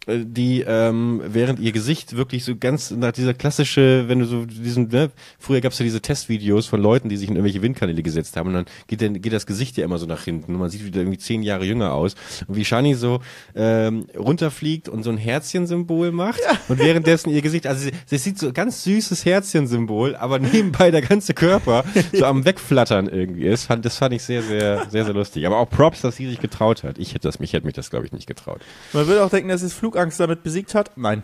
[0.08, 4.88] die ähm, während ihr Gesicht wirklich so ganz nach dieser klassische, wenn du so diesen,
[4.88, 8.38] ne, früher gab es ja diese Testvideos von Leuten, die sich in irgendwelche Windkanäle gesetzt
[8.38, 10.70] haben und dann geht, der, geht das Gesicht ja immer so nach hinten und man
[10.70, 12.16] sieht wieder irgendwie zehn Jahre jünger aus
[12.48, 13.20] und wie Shani so
[13.56, 16.40] ähm, runterfliegt und so ein Herzchensymbol macht
[16.70, 21.02] und währenddessen ihr Gesicht, also sie, sie sieht so ganz süßes Herzchensymbol, aber nebenbei der
[21.02, 21.84] ganze Körper
[22.14, 23.66] so am wegflattern irgendwie ist.
[23.66, 25.46] Fand, das fand ich sehr, sehr, sehr, sehr lustig.
[25.46, 26.98] Aber auch Props, dass sie sich getraut hat.
[26.98, 28.62] Ich hätte das, mich hätte mich das glaube ich nicht getraut.
[28.94, 30.92] Man würde auch denken, dass es Flugangst damit besiegt hat.
[30.96, 31.24] Nein.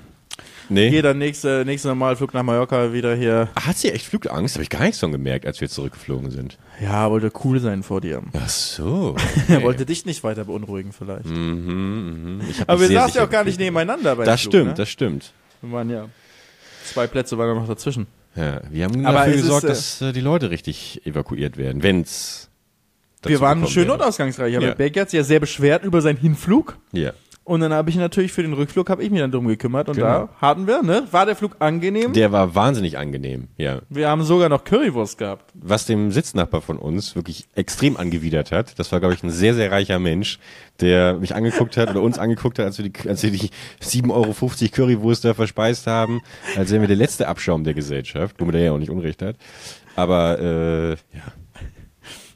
[0.67, 0.87] Nee.
[0.87, 3.49] Jeder nächste, nächste Mal Flug nach Mallorca wieder hier.
[3.53, 4.55] Ah, Hat sie echt Flugangst?
[4.55, 6.57] Habe ich gar nicht so gemerkt, als wir zurückgeflogen sind.
[6.81, 8.23] Ja, wollte cool sein vor dir.
[8.33, 9.15] Ach so.
[9.47, 11.27] Er wollte dich nicht weiter beunruhigen vielleicht.
[11.27, 15.33] Mhm, hab Aber wir saßen ja auch gar nicht nebeneinander bei Das stimmt, das stimmt.
[15.61, 16.09] Wir waren ja.
[16.83, 18.07] Zwei Plätze waren noch dazwischen.
[18.35, 21.57] Ja, wir haben Aber dafür es ist, gesorgt, äh, dass äh, die Leute richtig evakuiert
[21.57, 22.49] werden, wenn's.
[23.23, 23.93] wir waren schön wäre.
[23.93, 24.55] und ausgangsreich.
[24.55, 24.73] Aber Ja.
[24.73, 26.77] Beck hat sich ja sehr beschwert über seinen Hinflug.
[26.91, 27.11] Ja.
[27.45, 29.95] Und dann habe ich natürlich für den Rückflug habe ich mich dann drum gekümmert und
[29.95, 30.07] Genau.
[30.07, 31.03] da hatten wir, ne?
[31.11, 32.13] War der Flug angenehm?
[32.13, 33.81] Der war wahnsinnig angenehm, ja.
[33.89, 35.51] wir haben sogar noch Currywurst gehabt.
[35.53, 39.53] Was dem Sitznachbar von uns wirklich extrem angewidert hat, das war, glaube ich, ein sehr,
[39.55, 40.39] sehr reicher Mensch,
[40.79, 43.49] der mich angeguckt hat oder uns angeguckt hat, als wir die, als wir die
[43.81, 44.33] 7,50 Euro
[44.71, 46.21] Currywurst da verspeist haben,
[46.55, 49.35] als wären wir der letzte Abschaum der Gesellschaft, womit er ja auch nicht Unrecht hat.
[49.95, 51.33] Aber äh, ja,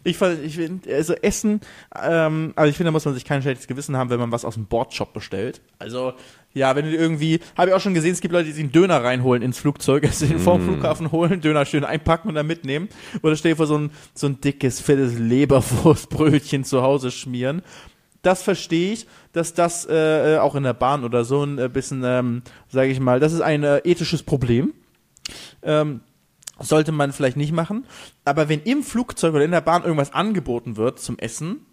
[0.03, 1.61] Ich, ich finde, also Essen,
[2.01, 4.45] ähm, also ich finde, da muss man sich kein schlechtes Gewissen haben, wenn man was
[4.45, 5.61] aus dem Bordshop bestellt.
[5.79, 6.13] Also,
[6.53, 8.71] ja, wenn du irgendwie, habe ich auch schon gesehen, es gibt Leute, die sich einen
[8.71, 12.89] Döner reinholen ins Flugzeug, also den vom Flughafen holen, Döner schön einpacken und dann mitnehmen.
[13.21, 17.61] Oder stell dir vor, so ein, so ein dickes, fettes Leberwurstbrötchen zu Hause schmieren.
[18.21, 21.69] Das verstehe ich, dass das äh, äh, auch in der Bahn oder so ein äh,
[21.69, 24.73] bisschen, ähm, sage ich mal, das ist ein äh, ethisches Problem.
[25.61, 26.01] Ähm,
[26.59, 27.85] sollte man vielleicht nicht machen.
[28.25, 31.65] Aber wenn im Flugzeug oder in der Bahn irgendwas angeboten wird zum Essen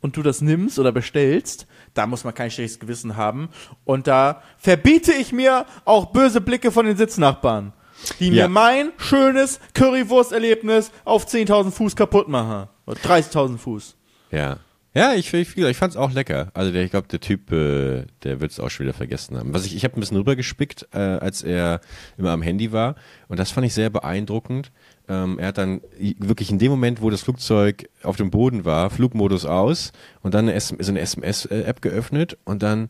[0.00, 3.48] und du das nimmst oder bestellst, da muss man kein schlechtes Gewissen haben.
[3.84, 7.72] Und da verbiete ich mir auch böse Blicke von den Sitznachbarn,
[8.18, 8.44] die Ja.
[8.46, 12.68] mir mein schönes Currywurst-Erlebnis auf 10.000 Fuß kaputt machen.
[12.86, 13.96] Oder 30.000 Fuß.
[14.30, 14.56] ja.
[14.92, 16.50] Ja, ich, ich, ich fand's auch lecker.
[16.52, 19.54] Also der, ich glaube, der Typ, äh, der wird's auch schon wieder vergessen haben.
[19.54, 21.80] Was ich, ich habe ein bisschen rübergespickt, äh, als er
[22.18, 22.96] immer am Handy war.
[23.28, 24.72] Und das fand ich sehr beeindruckend.
[25.08, 25.80] Ähm, er hat dann
[26.18, 30.48] wirklich in dem Moment, wo das Flugzeug auf dem Boden war, Flugmodus aus und dann
[30.48, 32.88] eine, so eine SMS-App geöffnet und dann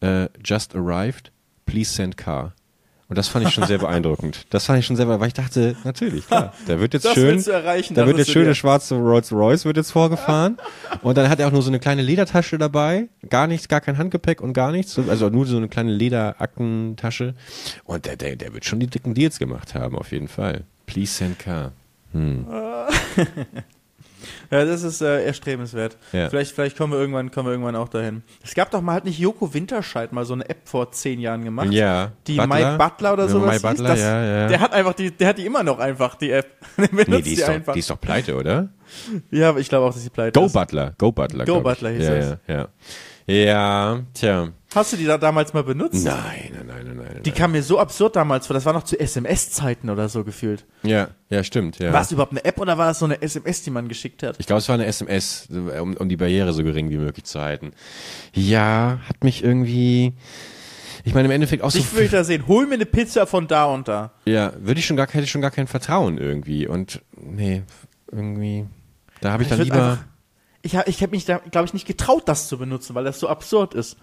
[0.00, 1.32] äh, just arrived,
[1.66, 2.54] please send car.
[3.12, 4.46] Und das fand ich schon sehr beeindruckend.
[4.48, 7.42] Das fand ich schon sehr, weil ich dachte, natürlich, klar, da wird jetzt Das schön,
[7.44, 10.56] da wird jetzt schöne dir- schwarze Rolls Royce wird jetzt vorgefahren.
[11.02, 13.10] Und dann hat er auch nur so eine kleine Ledertasche dabei.
[13.28, 14.98] Gar nichts, gar kein Handgepäck und gar nichts.
[14.98, 17.34] Also nur so eine kleine Lederaktentasche.
[17.84, 20.64] Und der, der, der wird schon die dicken Deals gemacht haben, auf jeden Fall.
[20.86, 21.72] Please send car.
[24.50, 25.96] Ja, das ist äh, erstrebenswert.
[26.12, 26.28] Ja.
[26.28, 28.22] Vielleicht, vielleicht kommen wir irgendwann, kommen wir irgendwann auch dahin.
[28.42, 31.44] Es gab doch mal, hat nicht Joko Winterscheid mal so eine App vor zehn Jahren
[31.44, 31.72] gemacht?
[31.72, 32.12] Ja.
[32.26, 33.78] Die Mike Butler oder sowas Mike hieß?
[33.78, 34.48] Butler, das, ja, ja.
[34.48, 36.46] Der hat einfach die, der hat die immer noch einfach, die App.
[36.92, 37.72] Nee, die ist, doch, einfach.
[37.72, 38.68] die ist doch pleite, oder?
[39.30, 40.52] ja, aber ich glaube auch, dass sie pleite Go ist.
[40.52, 40.94] Butler.
[40.98, 41.44] Go Butler.
[41.44, 41.60] Go.
[41.60, 42.36] Butler hieß ja, das.
[42.46, 42.68] Ja, ja.
[43.26, 44.48] Ja, tja.
[44.74, 46.04] Hast du die da damals mal benutzt?
[46.04, 47.22] Nein, nein, nein, nein, nein.
[47.22, 47.38] Die nein.
[47.38, 48.54] kam mir so absurd damals vor.
[48.54, 50.64] Das war noch zu SMS-Zeiten oder so gefühlt.
[50.82, 51.92] Ja, ja, stimmt, ja.
[51.92, 54.36] War es überhaupt eine App oder war das so eine SMS, die man geschickt hat?
[54.38, 57.40] Ich glaube, es war eine SMS, um, um die Barriere so gering wie möglich zu
[57.40, 57.72] halten.
[58.32, 60.14] Ja, hat mich irgendwie.
[61.04, 61.78] Ich meine, im Endeffekt auch so.
[61.78, 64.12] Ich würde da sehen, hol mir eine Pizza von da und da.
[64.24, 66.66] Ja, würde ich schon gar, hätte ich schon gar kein Vertrauen irgendwie.
[66.66, 67.62] Und nee,
[68.10, 68.66] irgendwie.
[69.20, 69.98] Da habe ich dann würd lieber.
[70.62, 73.18] Ich habe ich hab mich da, glaube ich, nicht getraut, das zu benutzen, weil das
[73.18, 73.96] so absurd ist.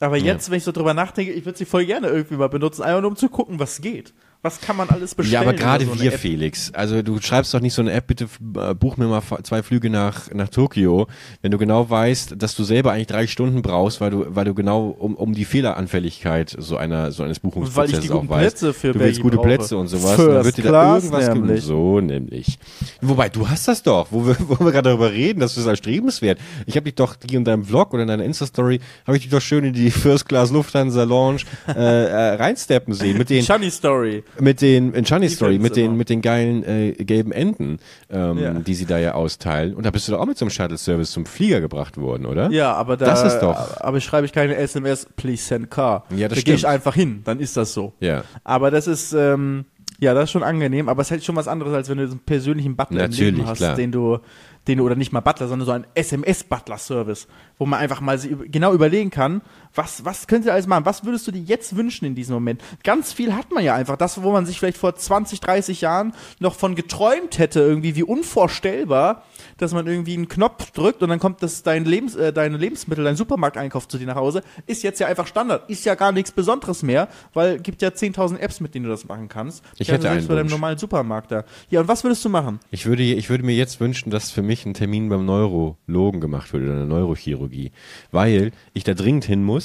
[0.00, 2.82] Aber jetzt, wenn ich so drüber nachdenke, ich würde sie voll gerne irgendwie mal benutzen,
[2.82, 4.12] einfach nur um zu gucken, was geht.
[4.44, 5.32] Was kann man alles bestellen?
[5.32, 6.20] Ja, aber gerade so wir, App?
[6.20, 6.70] Felix.
[6.74, 8.28] Also du schreibst doch nicht so eine App, bitte
[8.58, 11.06] äh, buch mir mal zwei Flüge nach, nach Tokio,
[11.40, 14.52] wenn du genau weißt, dass du selber eigentlich drei Stunden brauchst, weil du, weil du
[14.52, 18.28] genau um, um die Fehleranfälligkeit so einer, so eines Weil ich Buchungsprozesses die auch guten
[18.28, 18.40] weißt.
[18.42, 19.48] Plätze für du willst gute brauche.
[19.48, 20.16] Plätze und sowas.
[20.16, 21.64] First und dann wird dir da irgendwas nämlich.
[21.64, 22.58] So nämlich.
[23.00, 25.66] Wobei, du hast das doch, wo wir, wo wir gerade darüber reden, dass du es
[25.66, 26.38] erstrebenswert.
[26.66, 29.32] Ich habe dich doch hier in deinem Vlog oder in deiner Insta-Story, habe ich dich
[29.32, 33.70] doch schön in die First Class Lufthansa Lounge äh, äh, reinsteppen sehen mit den Shiny
[33.70, 34.22] Story.
[34.40, 37.78] Mit den in Shiny Story mit den mit den geilen äh, gelben Enden,
[38.10, 38.52] ähm, Ja.
[38.54, 39.74] die sie da ja austeilen.
[39.74, 42.50] Und da bist du doch auch mit einem Shuttle Service zum Flieger gebracht worden, oder?
[42.50, 46.04] Ja, aber da Das ist doch- aber schreibe ich keine SMS, please send car.
[46.14, 47.92] Ja, das da gehe ich einfach hin, dann ist das so.
[48.00, 48.24] Ja.
[48.44, 49.64] Aber das ist, ähm,
[50.00, 52.06] ja, das ist schon angenehm, aber es ist halt schon was anderes, als wenn du
[52.06, 53.76] so einen persönlichen Butler im Natürlich, Leben hast, klar.
[53.76, 54.18] den du,
[54.66, 57.28] den du, oder nicht mal Butler, sondern so ein SMS-Butler-Service,
[57.58, 58.18] wo man einfach mal
[58.50, 59.40] genau überlegen kann,
[59.74, 60.84] was, was könnt ihr alles machen?
[60.84, 62.62] Was würdest du dir jetzt wünschen in diesem Moment?
[62.84, 63.96] Ganz viel hat man ja einfach.
[63.96, 68.02] Das, wo man sich vielleicht vor 20, 30 Jahren noch von geträumt hätte, irgendwie wie
[68.02, 69.24] unvorstellbar,
[69.58, 73.04] dass man irgendwie einen Knopf drückt und dann kommt das dein Lebens, äh, deine Lebensmittel,
[73.04, 75.68] dein Supermarkteinkauf zu dir nach Hause, ist jetzt ja einfach Standard.
[75.68, 79.06] Ist ja gar nichts Besonderes mehr, weil gibt ja 10.000 Apps, mit denen du das
[79.06, 79.64] machen kannst.
[79.78, 81.44] Ich Ja, hätte einen bei deinem normalen Supermarkt da.
[81.70, 82.60] Ja, und was würdest du machen?
[82.70, 86.52] Ich würde, ich würde mir jetzt wünschen, dass für mich ein Termin beim Neurologen gemacht
[86.52, 87.72] wird oder eine Neurochirurgie,
[88.12, 89.63] weil ich da dringend hin muss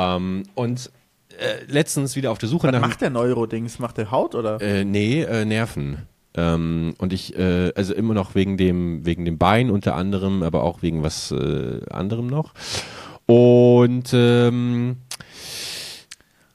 [0.00, 0.90] ähm, und
[1.38, 3.78] äh, letztens wieder auf der Suche nach Macht der Neuro-Dings?
[3.78, 4.60] Macht der Haut oder?
[4.60, 6.06] Äh, nee, äh, Nerven.
[6.34, 10.62] Ähm, und ich, äh, also immer noch wegen dem, wegen dem Bein unter anderem, aber
[10.62, 12.54] auch wegen was äh, anderem noch.
[13.26, 14.96] Und ähm,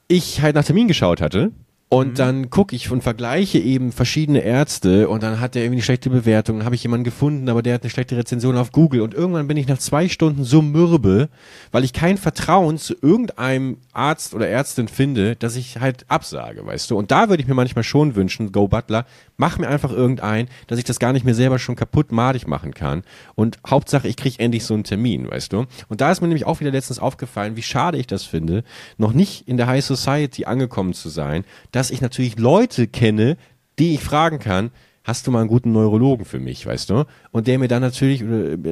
[0.08, 1.52] ich halt nach Termin geschaut hatte.
[1.88, 5.84] Und dann gucke ich und vergleiche eben verschiedene Ärzte und dann hat der irgendwie eine
[5.84, 6.58] schlechte Bewertung.
[6.58, 9.02] Dann habe ich jemanden gefunden, aber der hat eine schlechte Rezension auf Google.
[9.02, 11.28] Und irgendwann bin ich nach zwei Stunden so mürbe,
[11.70, 16.90] weil ich kein Vertrauen zu irgendeinem Arzt oder Ärztin finde, dass ich halt absage, weißt
[16.90, 16.98] du.
[16.98, 19.06] Und da würde ich mir manchmal schon wünschen, Go Butler,
[19.36, 22.74] mach mir einfach irgendein, dass ich das gar nicht mehr selber schon kaputt madig machen
[22.74, 23.04] kann.
[23.36, 25.66] Und Hauptsache, ich kriege endlich so einen Termin, weißt du.
[25.88, 28.64] Und da ist mir nämlich auch wieder letztens aufgefallen, wie schade ich das finde,
[28.98, 31.44] noch nicht in der High Society angekommen zu sein,
[31.76, 33.36] dass ich natürlich Leute kenne,
[33.78, 34.70] die ich fragen kann,
[35.04, 37.04] hast du mal einen guten Neurologen für mich, weißt du?
[37.30, 38.24] Und der mir dann natürlich, äh,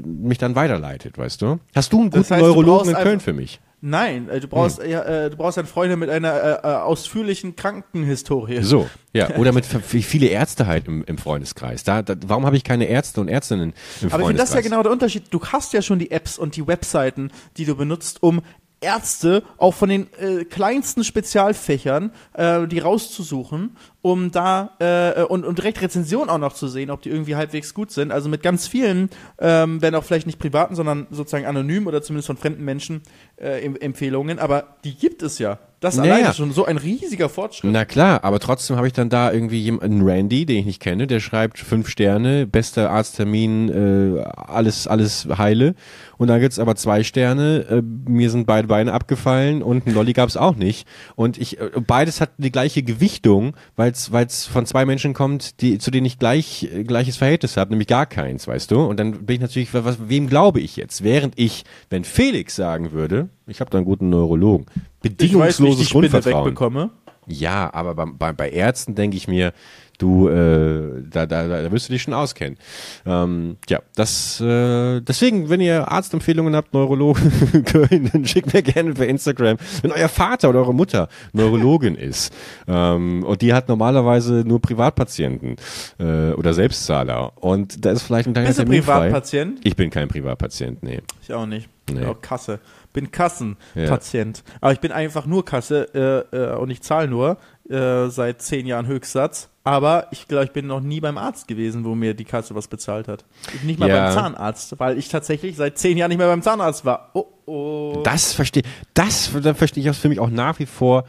[0.05, 1.61] mich dann weiterleitet, weißt du?
[1.75, 3.61] Hast du einen Das guten heißt, du Neurologen in Köln für mich?
[3.87, 7.55] Nein, äh, du brauchst, ja, äh, du brauchst einen Freund mit einer äh, äh, ausführlichen
[7.55, 8.63] Krankenhistorie.
[8.63, 9.29] So, ja.
[9.37, 11.85] Oder mit viele Ärzte halt im, im Freundeskreis.
[11.85, 14.55] Da, da, warum habe ich keine Ärzte und Ärztinnen im Aber ich finde das ja
[14.55, 14.65] Freundeskreis?
[14.65, 15.25] genau der Unterschied.
[15.31, 18.41] Du hast ja schon die Apps und die Webseiten, die du benutzt, um
[18.85, 25.59] Ärzte auch von den äh, kleinsten Spezialfächern äh, die rauszusuchen, um da äh, und, und
[25.59, 28.13] direkt Rezensionen auch noch zu sehen, ob die irgendwie halbwegs gut sind.
[28.13, 32.27] Also mit ganz vielen, ähm, wenn auch vielleicht nicht privaten, sondern sozusagen anonym oder zumindest
[32.27, 33.03] von fremden Menschen
[33.37, 34.39] äh, em Empfehlungen.
[34.39, 35.59] Aber die gibt es ja.
[35.85, 36.15] Das Naja.
[36.15, 37.71] alleine ist schon so ein riesiger Fortschritt.
[37.71, 41.07] Na klar, aber trotzdem habe ich dann da irgendwie jemanden, Randy, den ich nicht kenne,
[41.07, 45.75] der schreibt fünf Sterne, bester Arzttermin, äh, alles, alles heile.
[46.17, 50.15] Und dann gibt's aber zwei Sterne, äh, mir sind beide Beine abgefallen und ein Lolli
[50.15, 50.89] gab's auch nicht.
[51.17, 55.77] Und ich, äh, beides hat die gleiche Gewichtung, weil es von zwei Menschen kommt, die,
[55.77, 58.81] zu denen ich gleich, äh, gleiches Verhältnis habe, nämlich gar keins, weißt du?
[58.85, 61.05] Und dann bin ich natürlich, was, wem glaube ich jetzt?
[61.05, 64.65] Während ich, wenn Felix sagen würde, ich habe da einen guten Neurologen,
[65.05, 66.45] ich weiß, wie ich bedingungsloses Spinne Grundvertrauen.
[66.47, 66.91] wegbekomme.
[67.27, 69.53] Ja, aber bei, bei, bei Ärzten denke ich mir,
[69.97, 72.59] du, äh, da, da, da wirst du dich schon auskennen.
[73.07, 77.33] Ähm, ja, das, äh, deswegen, wenn ihr Arztempfehlungen habt, Neurologen
[78.13, 79.57] dann schickt mir gerne per Instagram.
[79.81, 82.35] Wenn euer Vater oder eure Mutter Neurologin ist
[82.69, 85.57] ähm, und die hat normalerweise nur Privatpatienten
[85.99, 89.07] äh, oder Selbstzahler und da ist vielleicht ein kleiner Bist du Termin frei.
[89.07, 89.61] Privatpatient?
[89.65, 91.01] Ich bin kein Privatpatient, nee.
[91.23, 91.69] Ich auch nicht.
[91.89, 92.05] Ich Nee.
[92.07, 92.61] auch Kasse.
[92.95, 94.43] Bin Kassenpatient.
[94.63, 97.37] Aber ich bin einfach nur Kasse äh, äh, und ich zahle nur
[97.69, 99.51] äh, seit zehn Jahren Höchstsatz.
[99.65, 102.69] Aber ich glaube, ich bin noch nie beim Arzt gewesen, wo mir die Kasse was
[102.69, 103.25] bezahlt hat.
[103.63, 104.05] Nicht mal Ja.
[104.07, 107.11] beim Zahnarzt, weil ich tatsächlich seit zehn Jahren nicht mehr beim Zahnarzt war.
[107.15, 108.01] Oh, oh.
[108.05, 111.05] Das verstehe, das da verstehe ich für mich auch nach wie vor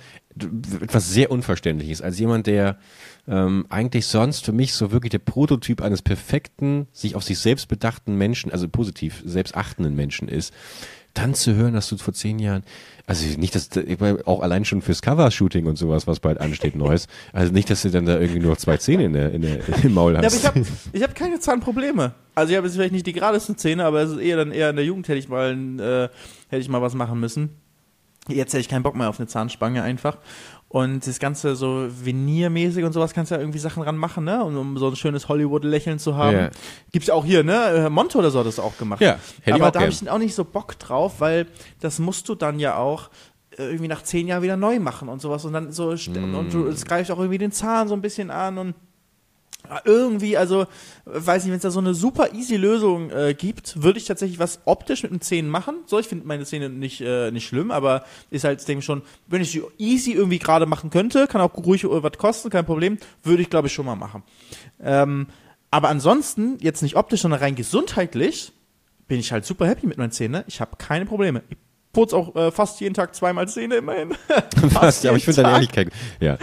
[0.81, 2.01] etwas sehr Unverständliches.
[2.01, 2.77] Als jemand, der
[3.27, 7.67] ähm, eigentlich sonst für mich so wirklich der Prototyp eines perfekten, sich auf sich selbst
[7.67, 10.53] bedachten Menschen, also positiv selbstachtenden Menschen ist,
[11.15, 12.63] dann zu hören, dass du vor zehn Jahren,
[13.07, 16.75] also nicht, dass ich meine, auch allein schon fürs Cover-Shooting und sowas, was bald ansteht,
[16.75, 19.41] Neues, also nicht, dass du dann da irgendwie nur noch zwei Zähne in der, in
[19.41, 20.37] der, im Maul Ja, aber hast.
[20.37, 22.13] ich habe ich hab keine Zahnprobleme.
[22.35, 24.69] Also ich habe jetzt vielleicht nicht die geradesten Zähne, aber es ist eher dann eher
[24.69, 26.09] in der Jugend hätte ich mal äh,
[26.49, 27.49] hätte ich mal was machen müssen.
[28.27, 30.17] Jetzt hätte ich keinen Bock mehr auf eine Zahnspange einfach.
[30.67, 34.43] Und das Ganze so veniermäßig und sowas kannst du ja irgendwie Sachen ranmachen, ne?
[34.43, 36.37] Um, um so ein schönes Hollywood-Lächeln zu haben.
[36.37, 36.49] Ja.
[36.91, 37.85] Gibt's ja auch hier, ne?
[37.85, 38.99] Äh, Monte oder so hat das auch gemacht.
[38.99, 41.47] Ja, hätte ich Aber da habe ich auch nicht so Bock drauf, weil
[41.79, 43.09] das musst du dann ja auch
[43.57, 46.35] irgendwie nach zehn Jahren wieder neu machen und sowas und dann so mm.
[46.35, 48.75] und du, es greift auch irgendwie den Zahn so ein bisschen an und
[49.83, 50.67] irgendwie, also,
[51.05, 54.39] weiß nicht, wenn es da so eine super easy Lösung äh, gibt, würde ich tatsächlich
[54.39, 55.75] was optisch mit den Zähnen machen.
[55.85, 59.01] So, ich finde meine Zähne nicht, äh, nicht schlimm, aber ist halt, denke ich schon,
[59.27, 62.97] wenn ich sie easy irgendwie gerade machen könnte, kann auch ruhig was kosten, kein Problem,
[63.23, 64.23] würde ich glaube ich schon mal machen.
[64.81, 65.27] Ähm,
[65.71, 68.53] aber ansonsten, jetzt nicht optisch, sondern rein gesundheitlich,
[69.07, 70.43] bin ich halt super happy mit meinen Zähnen.
[70.47, 71.43] Ich habe keine Probleme.
[71.49, 71.57] Ich
[71.95, 74.13] putze auch äh, fast jeden Tag zweimal Zähne immerhin.
[74.69, 75.89] fast, ja, aber ich finde deine Ehrlichkeit.
[76.19, 76.37] Ja.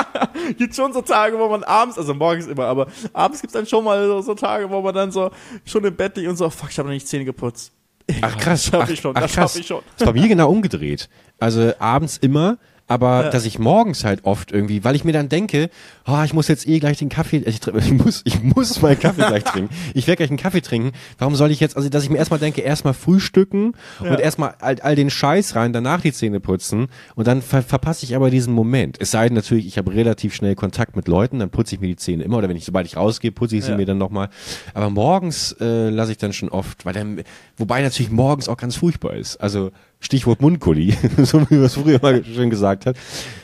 [0.58, 3.66] gibt schon so Tage, wo man abends, also morgens immer, aber abends gibt es dann
[3.66, 5.30] schon mal so, so, Tage, wo man dann so
[5.64, 7.72] schon im Bett liegt und so, fuck, ich habe noch nicht Zähne geputzt.
[8.20, 9.82] Ach krass, das schaffe ich schon, ach, das schaffe ich schon.
[9.96, 11.08] Das war mir genau umgedreht.
[11.38, 13.30] Also abends immer aber ja.
[13.30, 15.70] dass ich morgens halt oft irgendwie, weil ich mir dann denke,
[16.06, 19.26] oh, ich muss jetzt eh gleich den Kaffee, ich, ich muss, ich muss meinen Kaffee
[19.26, 19.74] gleich trinken.
[19.94, 20.92] Ich werde gleich einen Kaffee trinken.
[21.18, 24.10] Warum soll ich jetzt, also dass ich mir erstmal denke, erstmal frühstücken ja.
[24.10, 28.06] und erstmal all, all den Scheiß rein, danach die Zähne putzen und dann ver verpasse
[28.06, 28.96] ich aber diesen Moment.
[29.00, 31.88] Es sei denn natürlich, ich habe relativ schnell Kontakt mit Leuten, dann putze ich mir
[31.88, 33.76] die Zähne immer oder wenn ich, sobald ich rausgehe, putze ich sie ja.
[33.76, 34.30] mir dann nochmal.
[34.72, 37.22] Aber morgens äh, lasse ich dann schon oft, weil dann,
[37.58, 39.36] wobei natürlich morgens auch ganz furchtbar ist.
[39.36, 42.96] Also Stichwort Mundkulli, so wie man es früher mal schön gesagt hat.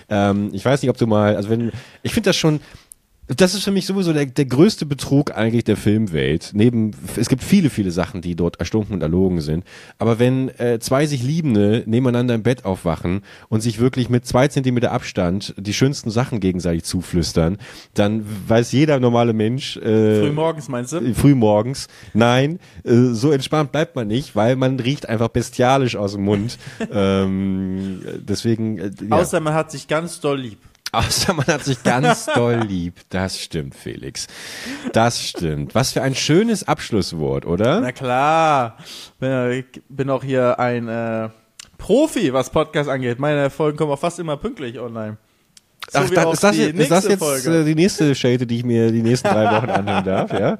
[0.09, 2.61] Ähm, ich weiß nicht, ob du mal, also wenn, ich finde das schon,
[3.27, 6.51] das ist für mich sowieso der, der größte Betrug eigentlich der Filmwelt.
[6.53, 9.65] Neben, es gibt viele, viele Sachen, die dort erstunken und erlogen sind.
[9.99, 14.49] Aber wenn äh, zwei sich Liebende nebeneinander im Bett aufwachen und sich wirklich mit zwei
[14.49, 17.57] Zentimeter Abstand die schönsten Sachen gegenseitig zuflüstern,
[17.95, 19.79] dann weiß jeder normale Mensch.
[19.79, 21.15] Äh, frühmorgens meinst du?
[21.15, 21.89] Frühmorgens.
[22.13, 26.59] Nein, äh, so entspannt bleibt man nicht, weil man riecht einfach bestialisch aus dem Mund.
[26.93, 28.79] ähm, deswegen.
[28.79, 29.17] Äh, ja.
[29.17, 30.59] Außer man hat sich ganz doll lieb.
[30.95, 33.01] Außer man hat sich ganz doll lieb.
[33.11, 34.27] Das stimmt, Felix.
[34.93, 35.75] Das stimmt.
[35.75, 37.81] Was für ein schönes Abschlusswort, oder?
[37.81, 38.79] Na klar.
[39.51, 41.29] Ich bin auch hier ein äh,
[41.79, 43.19] Profi, was Podcast angeht.
[43.19, 45.19] Meine Folgen kommen auch fast immer pünktlich online.
[45.91, 47.61] So Ach, dann, ist, das ist das jetzt Folge.
[47.61, 50.57] Äh, die nächste Shade, die ich mir die nächsten drei Wochen anhören darf, ja?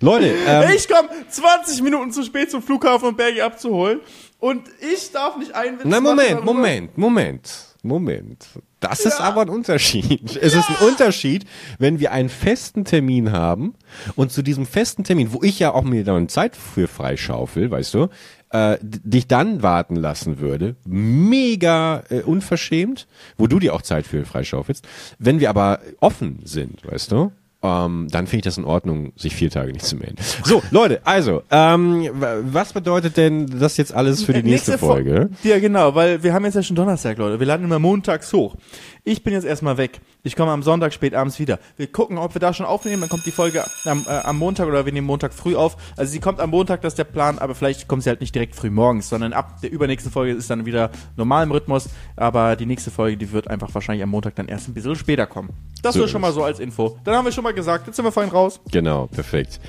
[0.00, 4.00] Leute, ähm, ich komme 20 Minuten zu spät zum Flughafen, um Bergi abzuholen
[4.38, 5.88] und ich darf nicht einwitzen.
[5.88, 7.50] Na, Moment, Moment, Moment,
[7.82, 8.46] Moment.
[8.80, 9.10] Das ja.
[9.10, 10.36] ist aber ein Unterschied.
[10.36, 10.60] Es ja.
[10.60, 11.46] ist ein Unterschied,
[11.78, 13.74] wenn wir einen festen Termin haben
[14.16, 17.94] und zu diesem festen Termin, wo ich ja auch mir dann Zeit für freischaufel, weißt
[17.94, 18.08] du,
[18.50, 23.06] äh, dich dann warten lassen würde, mega äh, unverschämt,
[23.36, 24.86] wo du dir auch Zeit für freischaufelst.
[25.18, 27.32] Wenn wir aber offen sind, weißt du,
[27.62, 30.16] ähm, dann finde ich das in Ordnung, sich vier Tage nicht zu melden.
[30.44, 32.08] So, Leute, also, ähm,
[32.42, 35.28] was bedeutet denn das jetzt alles für die nächste, nächste Folge?
[35.42, 37.38] ja, genau, weil wir haben jetzt ja schon Donnerstag, Leute.
[37.38, 38.56] Wir landen immer montags hoch.
[39.04, 40.00] Ich bin jetzt erstmal weg.
[40.22, 41.58] Ich komme am Sonntag spät abends wieder.
[41.76, 43.00] Wir gucken, ob wir da schon aufnehmen.
[43.00, 45.76] Dann kommt die Folge am, äh, am Montag oder wir nehmen Montag früh auf.
[45.96, 48.34] Also sie kommt am Montag, das ist der Plan, aber vielleicht kommt sie halt nicht
[48.34, 51.88] direkt früh morgens, sondern ab der übernächsten Folge ist dann wieder normal im Rhythmus.
[52.16, 55.26] Aber die nächste Folge, die wird einfach wahrscheinlich am Montag dann erst ein bisschen später
[55.26, 55.50] kommen.
[55.82, 56.98] Das so schon mal so als Info.
[57.04, 58.60] Dann haben wir schon mal gesagt, jetzt sind wir vorhin raus.
[58.70, 59.60] Genau, perfekt.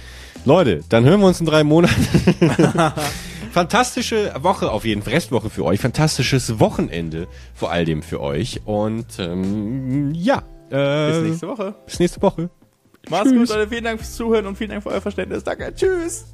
[0.44, 2.08] Leute, dann hören wir uns in drei Monaten.
[3.52, 5.82] Fantastische Woche auf jeden Fall, Restwoche für euch.
[5.82, 8.62] Fantastisches Wochenende vor all dem für euch.
[8.66, 10.44] Und ähm, ja.
[10.70, 11.76] Äh, bis nächste Woche.
[11.86, 12.50] Bis nächste Woche.
[13.10, 13.50] Macht's Tschüss.
[13.50, 13.70] gut, Leute.
[13.70, 15.44] Vielen Dank fürs Zuhören und vielen Dank für euer Verständnis.
[15.44, 15.74] Danke.
[15.76, 16.26] Tschüss.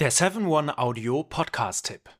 [0.00, 2.19] Der 7-One Audio Podcast-Tipp.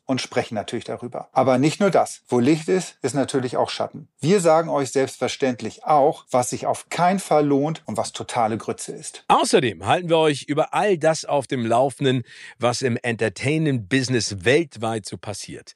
[0.11, 1.29] und sprechen natürlich darüber.
[1.31, 2.21] Aber nicht nur das.
[2.27, 4.09] Wo Licht ist, ist natürlich auch Schatten.
[4.19, 8.91] Wir sagen euch selbstverständlich auch, was sich auf keinen Fall lohnt und was totale Grütze
[8.91, 9.23] ist.
[9.29, 12.23] Außerdem halten wir euch über all das auf dem Laufenden,
[12.59, 15.75] was im Entertainment-Business weltweit so passiert.